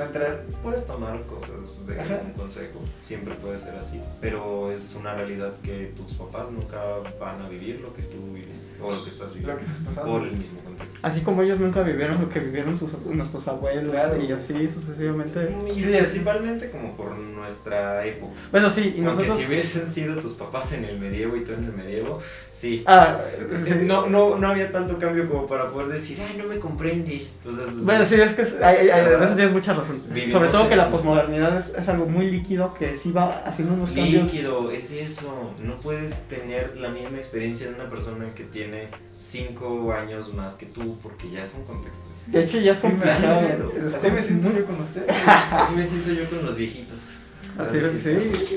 [0.00, 0.44] entrar.
[0.62, 2.20] Puedes tomar cosas de Ajá.
[2.24, 6.80] un consejo, siempre puede ser así, pero es una realidad que tus papás nunca
[7.20, 9.78] van a vivir lo que tú viviste o lo que estás viviendo Lo que estás
[9.84, 10.10] pasando.
[10.12, 10.98] por el mismo contexto.
[11.02, 14.20] Así como ellos nunca vivieron lo que vivieron sus, nuestros abuelos Claro.
[14.22, 15.54] y así sucesivamente.
[15.74, 18.32] Y Sí, principalmente como por nuestra época.
[18.50, 19.38] Bueno, sí, y Porque nosotros...
[19.38, 22.20] si hubiesen sido tus papás en el medievo y tú en el medievo,
[22.50, 22.84] sí.
[22.86, 23.18] Ah,
[23.66, 23.74] sí.
[23.82, 27.28] No, no, no había tanto cambio como para poder decir, ay, no me comprendes.
[27.44, 29.81] O sea, pues, Bueno, sí, es que hay, hay- hay- tienes mucha razón.
[30.08, 33.74] Vivimos Sobre todo que la posmodernidad es, es algo muy líquido que sí va haciendo
[33.74, 34.24] unos cambios.
[34.24, 35.54] Líquido, es eso.
[35.62, 40.66] No puedes tener la misma experiencia de una persona que tiene 5 años más que
[40.66, 42.04] tú, porque ya es un contexto.
[42.12, 42.38] distinto.
[42.38, 43.72] De hecho, ya es complicado.
[43.86, 45.08] es Así me siento yo con usted.
[45.26, 47.16] Así me siento yo con los viejitos.
[47.58, 48.56] Así es, sí.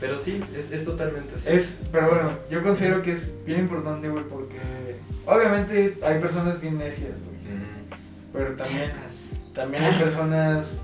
[0.00, 1.48] Pero sí, es, es totalmente así.
[1.50, 4.56] Es, pero bueno, yo considero que es bien importante, güey, porque
[5.24, 7.56] obviamente hay personas bien necias, güey.
[7.56, 7.96] Ujú.
[8.32, 8.92] Pero también,
[9.56, 10.80] también hay personas...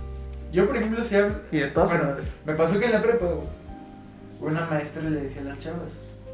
[0.52, 1.36] Yo, por ejemplo, si hablo...
[1.52, 2.26] Y de todas Bueno, maneras.
[2.46, 3.26] Me pasó que en la prepa,
[4.40, 5.92] una maestra le decía a las chavas,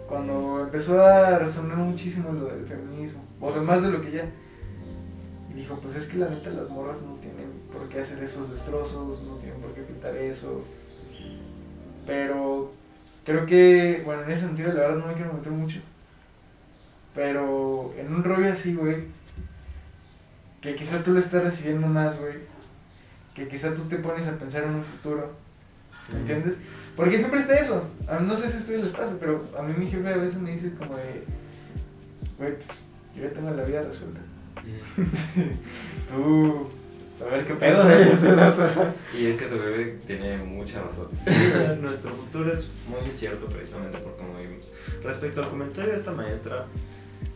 [0.08, 4.24] cuando empezó a resonar muchísimo lo del feminismo, o sea, más de lo que ya,
[5.50, 8.50] y dijo, pues es que la neta las morras no tienen por qué hacer esos
[8.50, 10.64] destrozos, no tienen por qué pintar eso,
[12.06, 12.72] pero
[13.24, 15.80] creo que, bueno, en ese sentido la verdad no me quiero meter mucho,
[17.14, 19.04] pero en un rollo así, güey,
[20.60, 22.34] que quizá tú lo estás recibiendo más, güey.
[23.34, 25.32] Que quizá tú te pones a pensar en un futuro.
[26.12, 26.56] ¿Me entiendes?
[26.96, 27.84] Porque siempre está eso.
[28.08, 30.38] A- No sé si a ustedes les pasa, pero a mí mi jefe a veces
[30.40, 31.24] me dice como de,
[32.38, 32.78] güey, pues,
[33.14, 34.20] yo ya tengo la vida resuelta.
[36.08, 36.68] Tú,
[37.24, 37.84] a ver qué pedo.
[37.84, 37.90] ¿no?"
[39.18, 41.08] Y es que tu bebé tiene mucha razón.
[41.82, 44.72] nuestro futuro es muy incierto precisamente por cómo vivimos.
[45.02, 46.66] Respecto al comentario de esta maestra,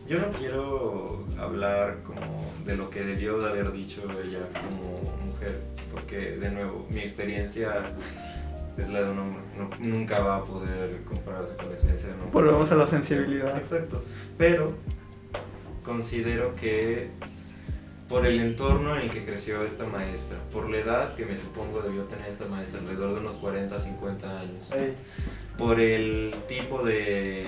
[0.07, 5.61] yo no quiero hablar como de lo que debió de haber dicho ella como mujer,
[5.91, 7.83] porque de nuevo, mi experiencia
[8.77, 9.41] es la de un hombre.
[9.57, 12.33] No- nunca va a poder compararse con la experiencia de un hombre.
[12.41, 13.57] Volvemos a la sensibilidad.
[13.57, 14.03] Exacto.
[14.37, 14.73] Pero
[15.83, 17.09] considero que
[18.09, 21.81] por el entorno en el que creció esta maestra, por la edad que me supongo
[21.81, 24.71] debió tener esta maestra, alrededor de unos 40, 50 años,
[25.57, 27.43] por el tipo de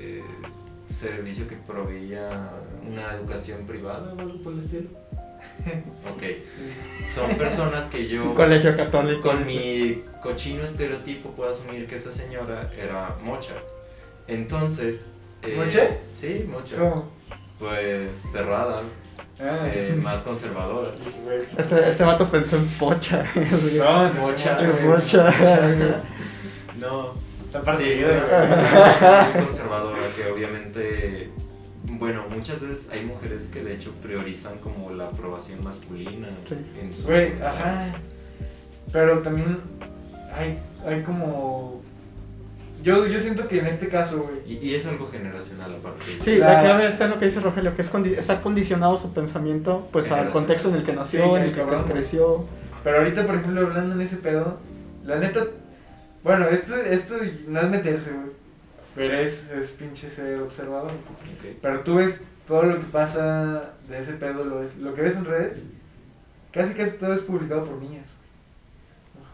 [0.00, 0.24] eh,
[0.90, 2.50] servicio que proveía
[2.86, 4.88] una educación privada o algo por el estilo.
[6.10, 6.22] Ok,
[7.02, 9.22] son personas que yo Un colegio católico.
[9.28, 13.52] con mi cochino estereotipo puedo asumir que esta señora era mocha.
[14.26, 15.10] Entonces...
[15.42, 15.98] eh, ¿Moche?
[16.14, 16.76] Sí, mocha.
[16.78, 17.10] ¿Cómo?
[17.58, 18.82] Pues cerrada,
[19.42, 20.92] Ah, eh, más conservadora.
[21.56, 23.24] Este, este vato pensó en pocha.
[23.78, 24.56] No, Mocha.
[24.58, 24.86] güey.
[24.86, 25.32] Mocha.
[26.78, 27.14] No,
[27.50, 29.08] Está sí, partido, una- güey.
[29.10, 31.30] una muy conservadora que obviamente,
[31.84, 36.54] bueno, muchas veces hay mujeres que de hecho priorizan como la aprobación masculina Sí.
[36.80, 37.86] en sus Güey, ajá.
[38.92, 39.58] Pero también
[40.36, 41.80] hay, hay como...
[42.82, 46.04] Yo, yo siento que en este caso, güey, Y, y es algo generacional aparte.
[46.06, 46.24] de eso.
[46.24, 48.96] Sí, La- la clave está en lo que dice Rogelio, que es condi- está condicionado
[48.96, 52.44] su pensamiento pues al contexto en el que nació, Sí, sí, en el que creció.
[52.82, 54.56] Pero ahorita, por ejemplo, hablando en ese pedo,
[55.04, 55.44] la neta,
[56.22, 57.16] bueno, esto, esto
[57.48, 58.30] no es meterse, güey,
[58.94, 60.90] pero es, es pinche ser observador.
[61.62, 65.16] Pero tú ves todo lo que pasa de ese pedo, lo, ves- lo que ves
[65.16, 65.62] en redes,
[66.52, 68.08] casi casi todo es publicado por niñas,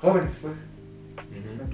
[0.01, 0.55] jóvenes, pues.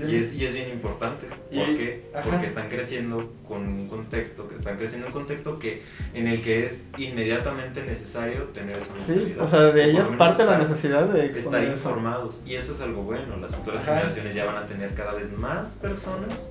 [0.09, 1.27] Y es, y es bien importante.
[1.51, 2.11] Y- ¿Por qué?
[2.15, 2.31] ajá.
[2.31, 5.83] Porque están creciendo con un contexto, que están creciendo en un contexto que,
[6.15, 9.45] en el que es inmediatamente necesario tener esa Sí, mentalidad.
[9.45, 11.73] o sea, de menos parte la necesidad de estar eso.
[11.73, 12.43] informados.
[12.47, 13.37] Y eso es algo bueno.
[13.37, 13.93] Las futuras Ajá.
[13.97, 16.51] generaciones ya van a tener cada vez más personas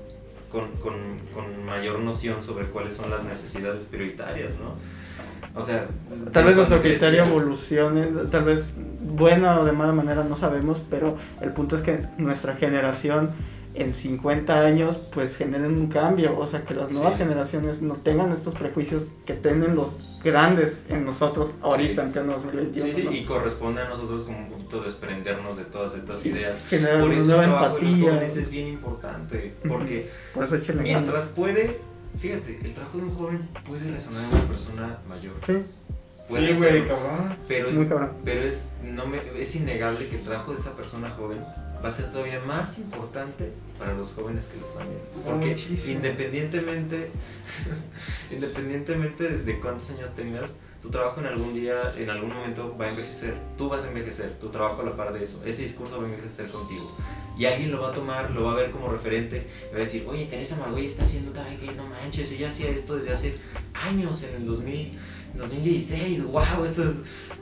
[0.50, 4.76] con, con, con mayor noción sobre cuáles son las necesidades prioritarias, ¿no?
[5.56, 5.88] O sea,
[6.32, 8.70] Tal vez nuestro criterio evolucione, tal vez
[9.04, 13.32] buena o de mala manera no sabemos, pero el punto es que nuestra generación
[13.74, 17.20] en 50 años pues generen un cambio, o sea que las nuevas Sí.
[17.20, 22.08] generaciones no tengan estos prejuicios que tienen los grandes en nosotros ahorita Sí.
[22.08, 22.86] en pleno 2021.
[22.90, 23.12] Sí, sí, ¿no?
[23.14, 26.58] y corresponde a nosotros como un poquito desprendernos de todas estas ideas.
[26.70, 28.12] Generar Por eso el trabajo de los empatía.
[28.12, 31.80] jóvenes es bien importante, porque Por eso mientras puede,
[32.18, 35.34] fíjate, el trabajo de un joven puede resonar en una persona mayor.
[35.46, 35.54] Sí,
[36.30, 37.36] Puede Sí, güey, cabrón.
[37.48, 38.12] pero es, muy cabrón.
[38.24, 41.40] pero es, no me, es innegable que el trabajo de esa persona joven
[41.84, 45.10] va a ser todavía más importante para los jóvenes que lo están viendo.
[45.26, 45.96] Porque Muchísimo.
[45.98, 47.10] independientemente,
[48.32, 50.52] independientemente de cuántos años tengas,
[50.82, 53.36] tu trabajo en algún día, en algún momento va a envejecer.
[53.58, 55.42] Tú vas a envejecer, tu trabajo a la par de eso.
[55.46, 56.98] Ese discurso va a envejecer contigo.
[57.38, 59.80] Y alguien lo va a tomar, lo va a ver como referente, y va a
[59.80, 63.38] decir, oye, Teresa Margoy está haciendo tal que no manches, ella hacía esto desde hace
[63.74, 64.98] años, en el 2000,
[65.38, 66.92] 2016, wow, eso es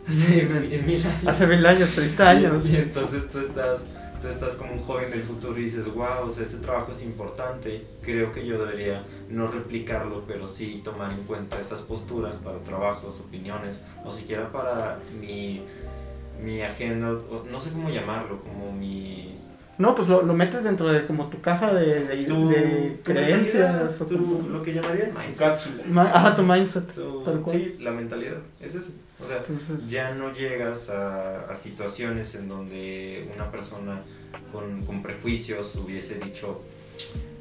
[0.08, 1.28] hace en mil años.
[1.28, 2.66] Hace mil años, 30 años.
[2.66, 3.86] Y, y entonces tú estás,
[4.22, 7.04] tú estás como un joven del futuro y dices, wow, o sea, ese trabajo es
[7.04, 7.86] importante.
[8.02, 13.22] Creo que yo debería no replicarlo, pero sí tomar en cuenta esas posturas para trabajos,
[13.22, 15.64] opiniones, o siquiera para mi,
[16.44, 17.18] mi agenda,
[17.50, 19.39] no sé cómo llamarlo, como mi...
[19.80, 23.12] No, pues lo, lo metes dentro de como tu caja de, de, tu- de tu
[23.14, 23.72] creencias.
[23.74, 25.86] mentalidad, o tu- como- lo que llamaría el Tu mindset.
[25.88, 26.94] Ma- Ajá, tu mindset.
[26.94, 27.56] Tu- tal cual.
[27.58, 28.92] sí, la mentalidad, es eso.
[29.22, 34.02] O sea, Entonces, ya no llegas a, a situaciones en donde una persona
[34.52, 36.62] con, con prejuicios hubiese dicho,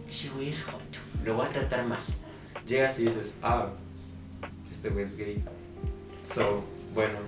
[0.09, 0.79] ese güey es joto,
[1.25, 1.99] lo voy a tratar mal.
[2.67, 3.67] Llegas y dices, ah,
[4.71, 5.43] este güey es gay.
[6.25, 6.63] So,
[6.95, 7.19] bueno,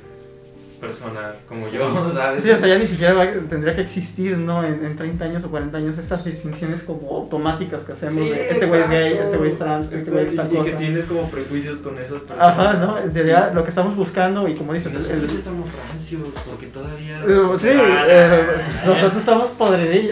[0.81, 2.43] persona como yo, ¿sabes?
[2.43, 4.64] Sí, o sea, ya ni siquiera va- tendría que existir, ¿no?
[4.64, 8.51] En, en 30 años o 40 años, estas distinciones como automáticas que hacemos Sí, de
[8.51, 10.70] este güey es gay, este güey es trans, este güey es tal y, y cosa.
[10.70, 12.43] que tienes como prejuicios con esas personas.
[12.59, 12.99] Ajá, ¿no?
[12.99, 17.20] En realidad, lo que estamos buscando, y como dices, Nosotros el- estamos rancios porque todavía...
[17.26, 18.47] eh, sí, eh,
[18.87, 19.49] nosotros estamos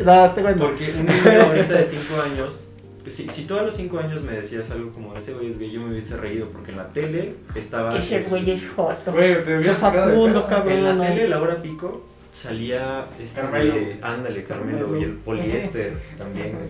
[0.05, 0.65] date cuenta.
[0.65, 2.68] Porque un niño ahorita de 5 años,
[3.11, 5.71] si, si tú a los 5 años me decías algo como ese güey es gay,
[5.71, 7.97] yo me hubiese reído porque en la tele estaba...
[7.97, 9.13] Ese güey es joto.
[9.13, 10.73] Güey, te hubieras sacado de cabrón.
[10.73, 13.73] En la tele, la hora pico, salía este Carmelo.
[13.73, 15.01] güey, ándale, Carmelo, Carmelo.
[15.01, 16.69] y el poliéster también, güey.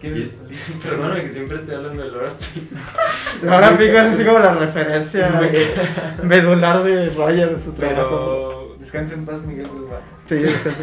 [0.82, 2.30] Perdóname que siempre estoy hablando de Laura
[3.50, 5.40] Ahora Pico es así como la referencia
[6.22, 8.08] medular de Roger en su trabajo.
[8.08, 10.00] Pero, Descansa en paz, Miguel Bilbao.
[10.26, 10.76] Sí, es que sí.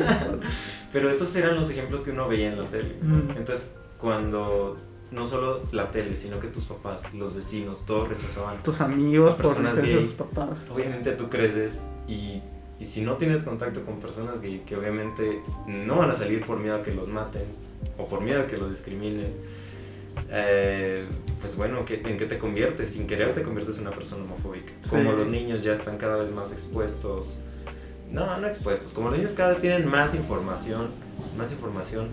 [0.94, 2.96] pero esos eran los ejemplos que uno veía en la tele.
[3.02, 3.32] Mm.
[3.38, 4.78] Entonces, cuando
[5.12, 8.62] no solo la tele, sino que tus papás, los vecinos, todos rechazaban.
[8.64, 10.06] Tus amigos Personas gay.
[10.06, 10.58] sus papás.
[10.74, 12.42] Obviamente tú creces y,
[12.80, 16.60] y si no tienes contacto con personas gay, que obviamente no van a salir por
[16.60, 17.44] miedo a que los maten
[17.98, 19.34] o por miedo a que los discriminen,
[20.30, 21.06] eh,
[21.42, 22.90] pues bueno, ¿qué- ¿en qué te conviertes?
[22.92, 24.74] Sin querer te conviertes en una persona homofóbica.
[24.90, 27.38] Como los niños ya están cada vez más expuestos.
[28.12, 28.94] No, no expuestos.
[28.94, 30.90] Como los niños cada vez tienen más información,
[31.38, 32.10] más información,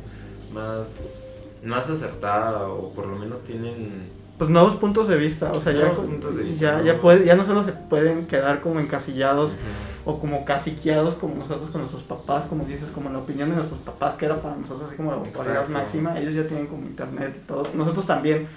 [0.52, 1.33] más,
[1.64, 4.12] más acertada o por lo menos tienen...
[4.38, 7.36] Pues nuevos puntos de vista, o sea, ya, puntos de vista, ya, ya, puede- ya
[7.36, 10.10] no solo se pueden quedar como encasillados Ujú.
[10.10, 13.78] o como caciqueados como nosotros con nuestros papás, como dices, como la opinión de nuestros
[13.82, 17.36] papás, que era para nosotros así como la autoridad máxima, ellos ya tienen como internet
[17.36, 18.48] y todo, nosotros también.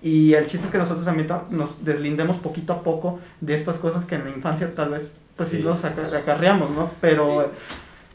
[0.00, 3.78] Y el chiste es que nosotros también ta- nos deslindemos poquito a poco de estas
[3.78, 5.62] cosas que en la infancia tal vez pues sí, Sí.
[5.64, 6.90] nos aca- acarreamos, ¿no?
[7.00, 7.50] Pero...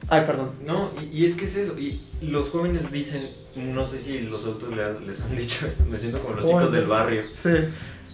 [0.07, 0.51] Ay, perdón.
[0.65, 1.77] No, y, y es que es eso.
[1.77, 5.97] Y los jóvenes dicen, no sé si los adultos le- les han dicho eso, me
[5.97, 7.49] siento como los chicos del barrio Sí.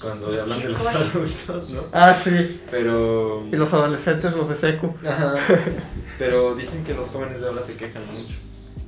[0.02, 1.82] cuando hablan de los adultos, ¿no?
[1.94, 2.62] Ah, sí.
[2.72, 3.46] Pero.
[3.52, 4.94] Y los adolescentes, los de secu.
[5.08, 5.36] Ajá.
[6.20, 8.34] Pero dicen que los jóvenes de ahora se quejan mucho.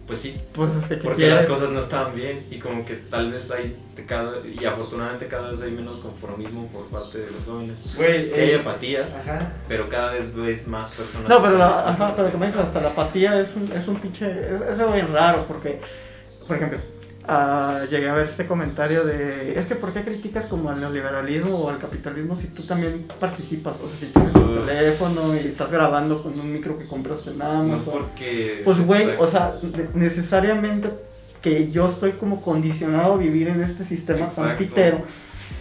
[0.08, 1.36] Pues sí, Pues es que ¿qué porque quieres?
[1.36, 3.76] las cosas no estaban bien y como que tal vez hay
[4.08, 7.84] cada y afortunadamente cada vez hay menos conformismo por parte de los jóvenes.
[7.96, 9.52] Güey, Sí hay eh, apatía, Ajá.
[9.68, 11.28] pero cada vez ves más personas.
[11.28, 14.30] No, pero, la, ajá, pero como dices, hasta la apatía es un, es un pinche.
[14.32, 15.82] Es, es algo bien raro porque,
[16.48, 16.80] por ejemplo,
[17.90, 19.58] llegué a ver este comentario de.
[19.60, 23.78] Es que, ¿por qué criticas como al neoliberalismo o al capitalismo si tú también participas?
[23.82, 24.66] O sea, si tienes Uf.
[24.66, 27.86] teléfono y estás grabando con un micro que compraste en No Amazon.
[27.92, 28.62] porque.
[28.64, 30.90] Pues, güey, o sea, ne- necesariamente
[31.42, 34.58] que yo estoy como condicionado a vivir en este sistema tan Exacto.
[34.58, 35.02] pitero,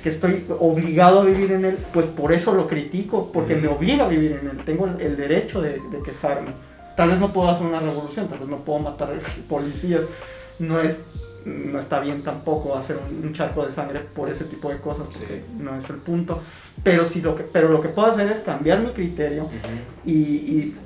[0.02, 4.06] que estoy obligado a vivir en él, pues por eso lo critico, porque me obliga
[4.06, 6.50] a vivir en él, tengo el, el derecho de, de quejarme.
[6.96, 10.02] Tal vez no puedo hacer una revolución, tal vez no puedo matar policías,
[10.58, 11.04] no es
[11.46, 15.06] no está bien tampoco hacer un, un charco de sangre por ese tipo de cosas,
[15.06, 15.42] porque Sí.
[15.58, 16.42] no es el punto.
[16.82, 19.48] Pero, si lo que, pero lo que puedo hacer es cambiar mi criterio,
[20.04, 20.76] y, y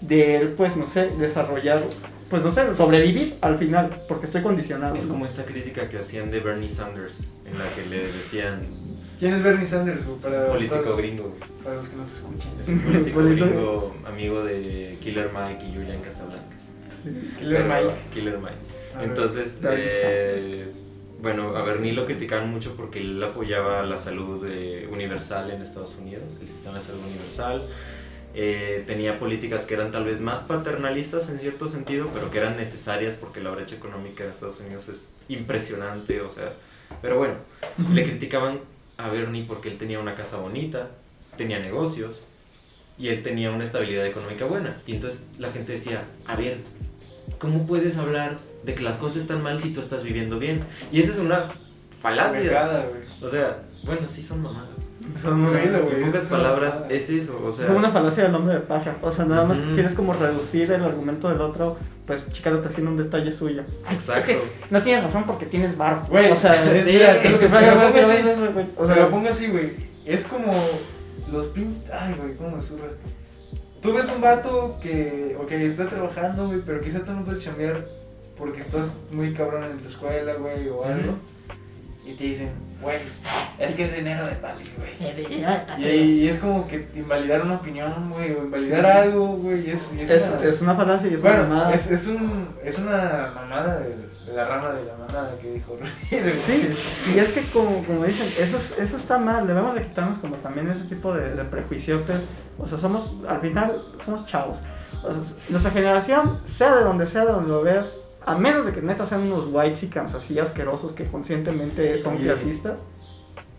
[0.00, 1.82] de él, pues, no sé, desarrollar,
[2.30, 4.96] pues, no sé, sobrevivir al final, porque estoy condicionado.
[4.96, 5.12] Es ¿no?
[5.14, 8.60] como esta crítica que hacían de Bernie Sanders, en la que le decían
[9.18, 10.18] ¿Quién es Bernie Sanders, güey?
[10.18, 11.40] es Para, un político todos- gringo, güey.
[11.62, 12.50] para los que nos escuchan.
[12.60, 13.46] Es un político Político.
[13.46, 16.72] gringo, amigo de Killer Mike y Julian Casablancas.
[17.38, 17.94] Killer Pero- Mike.
[18.12, 18.75] Killer Mike.
[19.02, 20.72] Entonces, eh,
[21.20, 25.96] bueno, a Bernie lo criticaron mucho porque él apoyaba la salud eh, universal en Estados
[25.96, 27.66] Unidos, el sistema de salud universal.
[28.34, 32.56] Eh, tenía políticas que eran tal vez más paternalistas en cierto sentido, pero que eran
[32.56, 36.52] necesarias porque la brecha económica en Estados Unidos es impresionante, o sea,
[37.00, 37.34] pero bueno,
[37.92, 38.60] le criticaban
[38.98, 40.90] a Bernie porque él tenía una casa bonita,
[41.38, 42.26] tenía negocios
[42.98, 44.82] y él tenía una estabilidad económica buena.
[44.86, 46.58] Y entonces la gente decía, a ver,
[47.38, 50.64] ¿cómo puedes hablar de que las cosas están mal si tú estás viviendo bien?
[50.92, 51.52] Y esa es una
[52.00, 52.86] falacia.
[52.88, 53.02] Güey.
[53.22, 54.68] O sea, bueno, sí son mamadas.
[55.22, 56.92] Son una, güey, En pocas es una palabras, mamada.
[56.94, 57.68] es eso, o sea...
[57.68, 58.96] son una falacia del hombre de paja.
[59.02, 59.72] O sea, nada más Ujú.
[59.74, 63.62] quieres como reducir el argumento del otro, pues chicándote haciendo un detalle suyo.
[63.90, 64.18] Exacto.
[64.18, 66.04] Es que no tienes razón porque tienes barro.
[66.08, 68.28] Güey, o sea, sí, mira, es lo que- pero pongo es así.
[68.28, 68.66] eso, güey.
[68.76, 69.70] O O sea, sea, lo pongo así, güey.
[70.04, 70.52] Es como
[71.32, 71.80] los pin...
[71.92, 72.86] Ay, güey, ¿cómo me surra?
[73.86, 77.76] Tú ves un vato que, ok, está trabajando, güey, pero quizá tú no puedes chambear
[78.36, 81.12] porque estás muy cabrón en tu escuela, güey, o algo.
[82.04, 82.50] Y te dicen,
[82.82, 82.98] güey,
[83.58, 85.14] es que es dinero de papi, güey.
[85.78, 88.86] Y, y es como que invalidar una opinión, güey, o invalidar Sí.
[89.08, 91.48] algo, güey, y es, y es, es, una- es una falacia y es una Bueno,
[91.48, 91.74] mamada.
[91.74, 93.94] es, es, un, es una mamada de
[94.34, 95.76] la rama de la manada que dijo.
[96.10, 96.74] Sí,
[97.14, 100.36] y es que como, como dicen, eso, es- eso está mal, debemos de quitarnos como
[100.36, 102.02] también ese tipo de, de prejuicios,
[102.58, 104.58] o sea, somos, al final, somos chavos.
[105.04, 108.72] O sea, nuestra generación, sea de donde sea, de donde lo veas, a menos de
[108.72, 112.80] que neta sean unos white así asquerosos que conscientemente son clasistas.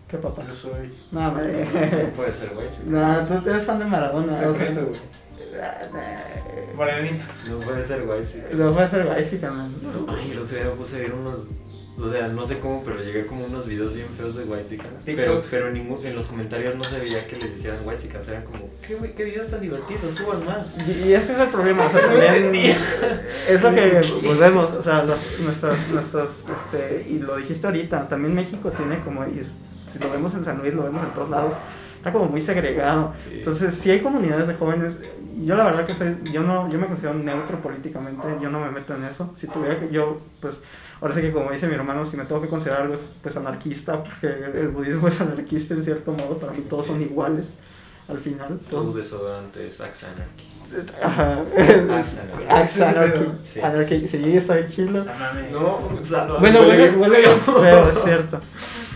[0.08, 0.42] ¿Qué papá?
[0.46, 0.94] Yo soy.
[1.12, 1.42] No, me...
[1.64, 2.66] No puede ser, güey.
[2.86, 4.38] no, tú eres fan de Maradona.
[4.40, 4.86] Te o sea, güey.
[6.76, 7.24] Morenito.
[7.50, 8.42] No puede ser, güey, sí.
[8.52, 9.74] No puede ser white man.
[10.08, 11.46] Ay, el otro día me puse a ver unos.
[12.00, 15.02] O sea, no sé cómo, pero llegué como unos videos bien feos de White Chickens.
[15.04, 18.28] Pero, pero en, ningún, en los comentarios no se veía que les dijeran White Chickens.
[18.28, 20.14] Eran como, ¿qué, qué videos tan divertidos?
[20.14, 20.76] Suban más.
[20.86, 22.76] Y, y es que es el problema, o sea, también
[23.48, 28.32] es lo que volvemos, o sea, los- nuestros, nuestros, este, y lo dijiste ahorita, también
[28.32, 29.54] México tiene como, y es-
[29.92, 31.54] si lo vemos en San Luis, lo vemos en todos lados,
[31.98, 33.12] está como muy segregado.
[33.16, 33.38] Sí.
[33.38, 35.00] Entonces, si hay comunidades de jóvenes,
[35.44, 38.70] yo la verdad que soy, yo no, yo me considero neutro políticamente, yo no me
[38.70, 39.34] meto en eso.
[39.36, 40.56] Si tuviera que, yo, pues,
[41.00, 44.02] ahora sí que como dice mi hermano, si me tengo que considerar algo, pues anarquista,
[44.02, 47.46] porque el budismo es anarquista en cierto modo, para mí todos son iguales
[48.08, 48.58] al final.
[48.70, 51.02] Todos, desodorante es Axe Anarchy.
[51.02, 51.42] ajá,
[52.48, 53.32] Axe Anarchy.
[53.42, 53.60] Sí.
[53.60, 55.04] Anarchy, sí, está bien chilo.
[55.52, 55.90] No.
[56.10, 56.38] No.
[56.40, 58.40] Bueno, Huele es cierto.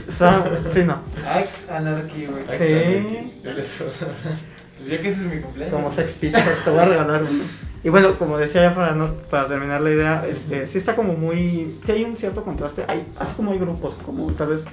[0.72, 1.00] Sí, no.
[1.26, 2.44] Axe Anarchy, güey.
[2.48, 3.42] Axe Sí.
[4.82, 5.74] Pues ya que ese es mi cumpleaños.
[5.74, 7.44] Como Sex Pistols, te voy a regalar uno.
[7.84, 11.12] Y bueno, como decía ya para, no, para terminar la idea, este, sí está como
[11.12, 11.78] muy...
[11.84, 14.64] Sí hay un cierto contraste, hay, así como hay grupos, como tal vez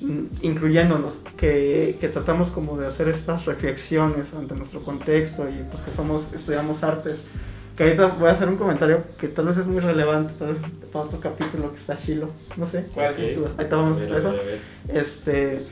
[0.00, 5.82] mm, incluyéndonos, que, que tratamos como de hacer estas reflexiones ante nuestro contexto y pues
[5.82, 7.20] que somos, estudiamos artes.
[7.76, 10.58] Que ahorita voy a hacer un comentario que tal vez es muy relevante, tal vez
[10.92, 12.86] para otro capítulo que está chilo, no sé.
[12.96, 14.30] Ahí te vamos A ver, a a eso.
[14.32, 14.60] ver, a ver.
[14.88, 15.66] Este,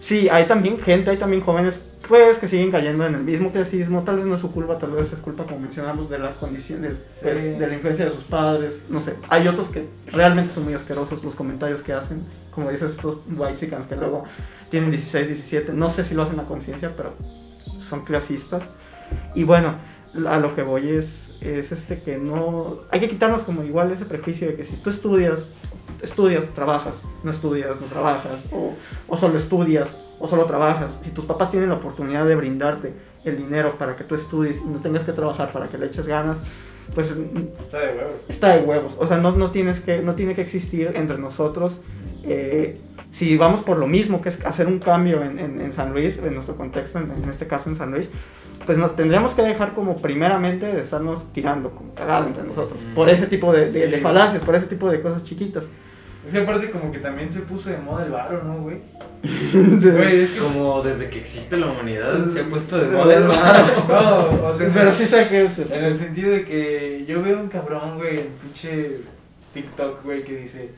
[0.00, 4.02] sí, hay también gente, hay también jóvenes, pues, que siguen cayendo en el mismo clasismo.
[4.02, 6.82] Tal vez no es su culpa, tal vez es culpa, como mencionamos, de la condición,
[6.82, 8.80] del, pues, de la influencia de sus padres.
[8.88, 12.24] No sé, hay otros que realmente son muy asquerosos los comentarios que hacen.
[12.52, 14.24] Como dices, estos white que luego
[14.70, 15.72] tienen 16, 17.
[15.72, 17.14] No sé si lo hacen a conciencia, pero
[17.80, 18.62] son clasistas.
[19.34, 19.74] Y bueno,
[20.28, 22.78] a lo que voy es, es este que no...
[22.90, 25.48] Hay que quitarnos como igual ese prejuicio de que si tú estudias,
[26.02, 28.74] estudias, trabajas, no estudias, no trabajas, o,
[29.08, 30.98] o solo estudias, o solo trabajas.
[31.02, 32.92] Si tus papás tienen la oportunidad de brindarte
[33.24, 36.06] el dinero para que tú estudies y no tengas que trabajar para que le eches
[36.06, 36.38] ganas,
[36.94, 37.10] pues
[37.60, 38.10] Está de huevo.
[38.28, 38.96] está de huevos.
[38.98, 41.80] O sea, no, no, tienes que, no tiene que existir entre nosotros.
[42.24, 42.80] eh,
[43.12, 46.18] si vamos por lo mismo, que es hacer un cambio en, en- en San Luis,
[46.18, 48.10] en nuestro contexto, en, en este caso en San Luis,
[48.66, 52.80] pues no, tendríamos que dejar como primeramente de estarnos tirando como cagado entre nosotros.
[52.82, 52.94] Mm.
[52.94, 54.02] Por ese tipo de, de- de Sí.
[54.02, 55.64] falacias, por ese tipo de cosas chiquitas.
[56.26, 58.78] Es que aparte como que también se puso de moda el varo, ¿no, güey?
[59.52, 60.38] Güey, es que...
[60.38, 63.64] Como desde que existe la humanidad se ha puesto de moda el varo.
[64.40, 65.48] No, o sea, Pero sí sé que...
[65.74, 68.98] En el sentido de que yo veo un cabrón, güey, en pinche
[69.52, 70.70] TikTok, güey, que dice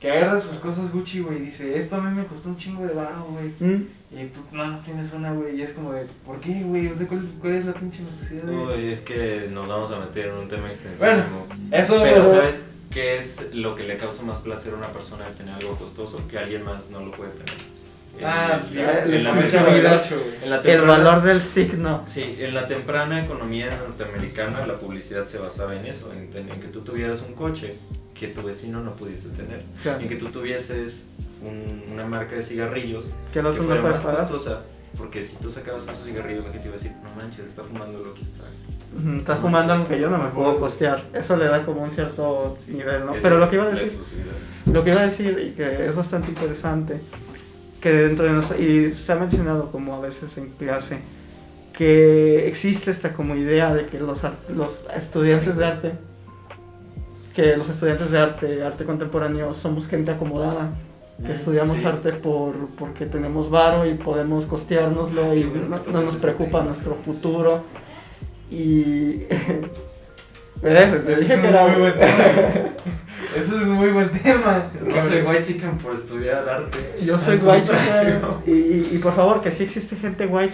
[0.00, 2.86] que agarra sus cosas Gucci, güey, y dice, esto a mí me costó un chingo
[2.86, 3.48] de varo, güey.
[3.58, 6.86] Mm, Y tú nada más tienes una, güey, y es como de, ¿por qué, güey?
[6.88, 8.48] O sea, ¿cuál, cuál es la pinche necesidad?
[8.48, 11.46] Uy, es que nos vamos a meter en un tema extensísimo.
[11.48, 12.00] Bueno, Eso...
[12.02, 15.54] Pero ¿sabes qué es lo que le causa más placer a una persona de tener
[15.56, 16.22] algo costoso?
[16.28, 17.78] Que alguien más no lo puede tener.
[18.24, 18.76] Ah, en
[19.24, 20.02] la exclusividad.
[20.42, 22.02] en la el temprana- valor del signo.
[22.06, 26.66] Sí, en la temprana economía norteamericana la publicidad se basaba en eso, en, en que
[26.68, 27.76] tú tuvieras un coche
[28.18, 30.00] que tu vecino no pudiese tener, Claro.
[30.00, 31.04] en que tú tuvieses
[31.42, 34.20] un- una marca de cigarrillos Que que no fuera más pagar.
[34.28, 34.62] costosa,
[34.96, 37.98] porque si tú sacabas esos cigarrillos la gente iba a decir, no manches, está fumando
[38.00, 38.22] lo que.
[38.22, 41.04] Ujú, Está fumando algo que yo no me puedo costear.
[41.14, 43.12] Eso le da como un cierto nivel, ¿no?
[43.22, 43.98] Pero lo que iba a decir...
[44.72, 47.00] Lo que iba a decir y que es bastante interesante,
[47.80, 50.98] que dentro de nosotros, y se ha mencionado como a veces en clase,
[51.72, 54.20] que existe esta como idea de que los,
[54.54, 55.92] los estudiantes de arte,
[57.38, 60.70] que los estudiantes de arte, arte contemporáneo, somos gente acomodada,
[61.22, 61.84] que Mm, estudiamos sí.
[61.84, 67.62] arte por, porque tenemos varo y podemos costeárnoslo y bueno no, nos preocupa nuestro futuro.
[68.50, 69.22] Y...
[70.62, 71.04] ¿Ves?
[71.04, 72.14] Te dije es que un era- muy buen tema.
[73.36, 74.64] Eso es un muy buen tema.
[74.84, 76.78] No soy white chicken por estudiar arte.
[77.04, 78.20] Yo soy Al white contrario.
[78.46, 80.52] y, y, y por favor, que sí existe gente white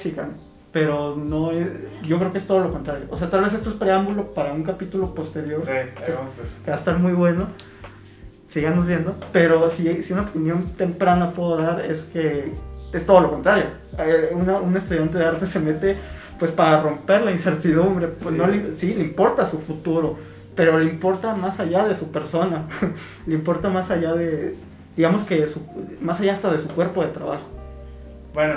[0.75, 1.69] pero no es-
[2.03, 3.07] yo creo que es todo lo contrario.
[3.11, 6.59] O sea, tal vez esto es preámbulo para un capítulo posterior Sí, ahí vamos pues.
[6.65, 7.47] que va a estar muy bueno.
[8.49, 12.53] Sigamos viendo, pero si, si una opinión temprana puedo dar es que
[12.93, 13.67] es todo lo contrario.
[13.99, 15.97] Eh, una- un estudiante de arte se mete
[16.39, 18.37] pues para romper la incertidumbre, pues Sí.
[18.37, 20.17] no le, sí, le importa su futuro,
[20.57, 22.67] pero le importa más allá de su persona,
[23.27, 24.57] le importa más allá de,
[24.97, 25.65] digamos que su-
[26.01, 27.45] más allá hasta de su cuerpo de trabajo.
[28.35, 28.55] Bueno.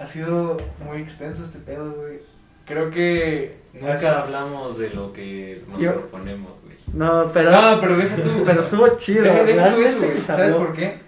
[0.00, 2.20] Ha sido muy extenso este pedo, güey.
[2.64, 3.60] Creo que...
[3.74, 6.76] Nunca hablamos de lo que nos Yo- proponemos, güey.
[6.92, 8.42] No, pero, No, pero deja tú.
[8.46, 9.22] pero estuvo chido.
[9.24, 10.20] Deja, deja tú realmente eso, güey.
[10.22, 10.98] ¿Sabes por qué?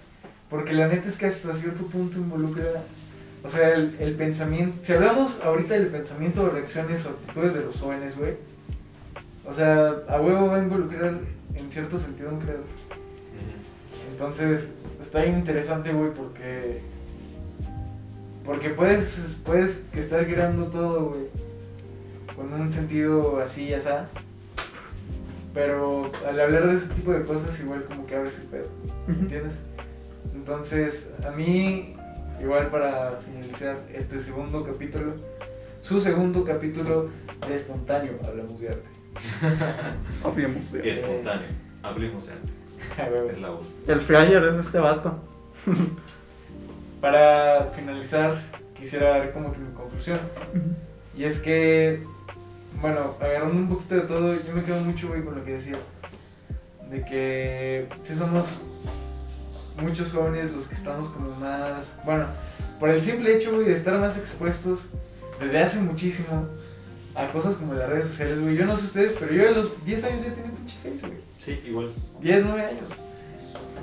[0.49, 2.63] Porque la neta es que hasta cierto punto involucra.
[3.43, 4.77] O sea, el, el pensamiento.
[4.83, 8.35] Si hablamos ahorita del pensamiento, reacciones o actitudes de los jóvenes, güey.
[9.45, 11.15] O sea, a huevo va a involucrar
[11.55, 12.63] en cierto sentido un creador.
[14.11, 16.81] Entonces, está bien interesante, güey, porque.
[18.45, 21.21] Porque puedes, puedes estar creando todo, güey.
[22.35, 24.09] Con un sentido así, ya sea.
[25.53, 28.67] Pero al hablar de ese tipo de cosas, igual como que abres el pedo.
[29.07, 29.59] ¿Entiendes?
[30.33, 31.95] Entonces, a mí,
[32.41, 35.13] igual para finalizar este segundo capítulo,
[35.81, 37.09] su segundo capítulo
[37.47, 38.89] de espontáneo, hablamos de arte.
[40.23, 41.47] Hablemos de- Espontáneo.
[41.83, 42.51] Hablemos de arte.
[43.31, 43.77] Es la voz.
[43.87, 45.19] El flyer es este vato.
[47.03, 48.41] para finalizar,
[48.79, 50.21] quisiera dar como que mi conclusión.
[51.13, 52.01] Y es que,
[52.79, 55.79] bueno, agarrando un poquito de todo, yo me quedo mucho, güey, con lo que decías.
[56.89, 58.45] De que si somos
[59.81, 62.27] muchos jóvenes los que estamos como más, bueno,
[62.79, 64.79] por el simple hecho, güey, de estar más expuestos
[65.41, 66.47] desde hace muchísimo
[67.15, 68.55] a cosas como las redes sociales, güey.
[68.55, 71.19] Yo no sé ustedes, pero yo a los 10 años ya tenía pinche face, güey.
[71.37, 71.91] Sí, igual.
[72.21, 73.02] 10, 9 años.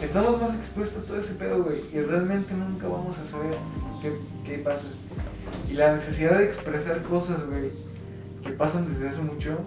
[0.00, 1.82] Estamos más expuestos a todo ese pedo, güey.
[1.92, 3.54] Y realmente nunca vamos a saber
[4.00, 4.12] qué,
[4.44, 4.86] qué pasa.
[5.68, 7.72] Y la necesidad de expresar cosas, güey,
[8.42, 9.58] que pasan desde hace mucho,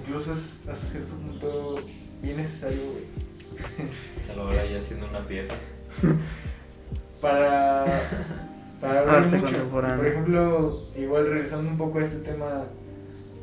[0.00, 1.80] incluso es hasta cierto punto
[2.20, 3.04] bien necesario, güey.
[4.26, 5.54] Salvador ahí haciendo una pieza.
[7.20, 7.84] para,
[8.80, 9.68] para hablar Arte mucho.
[9.70, 12.64] Por ejemplo, igual regresando un poco a este tema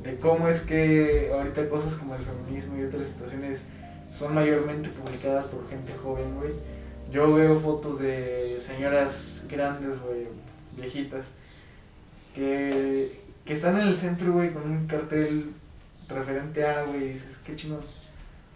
[0.03, 3.64] de cómo es que ahorita cosas como el feminismo y otras situaciones
[4.14, 6.53] son mayormente publicadas por gente joven, güey.
[7.11, 10.28] Yo veo fotos de señoras grandes, güey,
[10.78, 11.32] viejitas,
[12.34, 15.51] que, que están en el centro, güey, con un cartel
[16.07, 17.82] referente a, güey, y dices, qué chingón,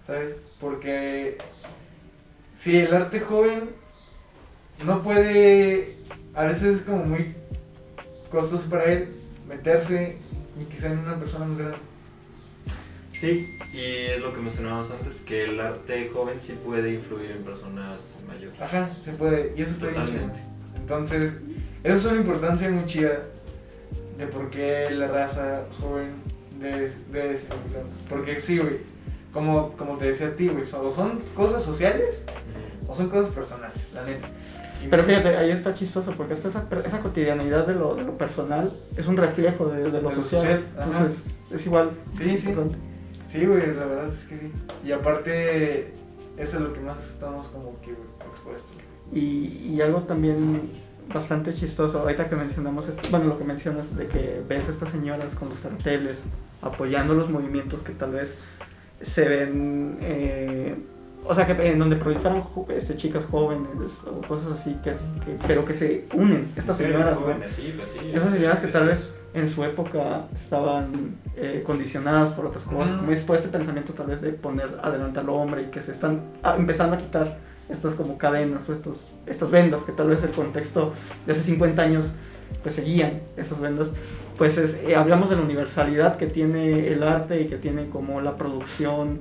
[0.04, 0.36] ¿sabes?
[0.60, 1.38] Porque
[2.54, 3.70] si el arte joven
[4.86, 5.98] no puede,
[6.34, 7.36] a veces es como muy
[8.32, 9.16] costoso para él
[9.48, 10.18] meterse
[10.60, 11.87] y quizá en una persona más grande.
[13.20, 13.80] Sí, y
[14.12, 18.62] es lo que mencionábamos antes, que el arte joven sí puede influir en personas mayores.
[18.62, 20.18] Ajá, se puede, y eso está bien chido.
[20.20, 20.40] Totalmente.
[20.78, 21.34] Entonces,
[21.84, 23.24] eso es una importancia muy chida
[24.18, 26.12] de por qué la raza joven
[26.62, 27.96] ser importante.
[28.10, 28.78] Porque sí, güey,
[29.34, 32.24] como, como te decía a ti, güey, son- o son cosas sociales
[32.88, 34.28] o son cosas personales, la neta.
[34.90, 38.72] Pero fíjate, ahí está chistoso porque esta, esa, esa cotidianidad de lo, de lo personal
[38.96, 40.42] es un reflejo de, de lo De social.
[40.42, 40.64] social.
[40.80, 41.92] Entonces, es igual.
[42.16, 42.50] Sí, sí.
[42.50, 42.78] importante.
[43.28, 44.52] Sí, güey, la verdad es que sí.
[44.86, 45.94] Y aparte,
[46.38, 47.92] eso es lo que más estamos como que
[48.30, 48.76] expuestos.
[49.14, 50.62] Y, y algo también
[51.14, 54.92] bastante chistoso, ahorita que mencionamos esto, bueno, lo que mencionas de que ves a estas
[54.92, 56.18] señoras con los carteles
[56.62, 58.36] apoyando los movimientos que tal vez
[59.02, 60.76] se ven, eh,
[61.24, 63.68] o sea, que en donde proliferan este, chicas jóvenes
[64.06, 67.22] o cosas así, que, es- que- pero que se unen, estas señoras, ¿no?
[67.22, 68.00] jóvenes, sí, pues sí.
[68.12, 72.90] Esas es- señoras que tal vez en su época estaban eh, condicionadas por otras cosas,
[72.90, 73.00] Ujú.
[73.00, 75.92] como es por este pensamiento tal vez de poner adelante al hombre y que se
[75.92, 77.38] están ah, empezando a quitar
[77.70, 80.94] estas como cadenas o estos, estas vendas que tal vez el contexto
[81.26, 82.12] de hace 50 años
[82.64, 83.90] pues seguían esas vendas,
[84.38, 88.22] pues es- eh, hablamos de la universalidad que tiene el arte y que tiene como
[88.22, 89.20] la producción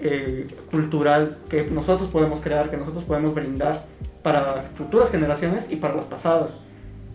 [0.00, 3.84] eh, cultural que nosotros podemos crear, que nosotros podemos brindar
[4.22, 6.58] para futuras generaciones y para las pasadas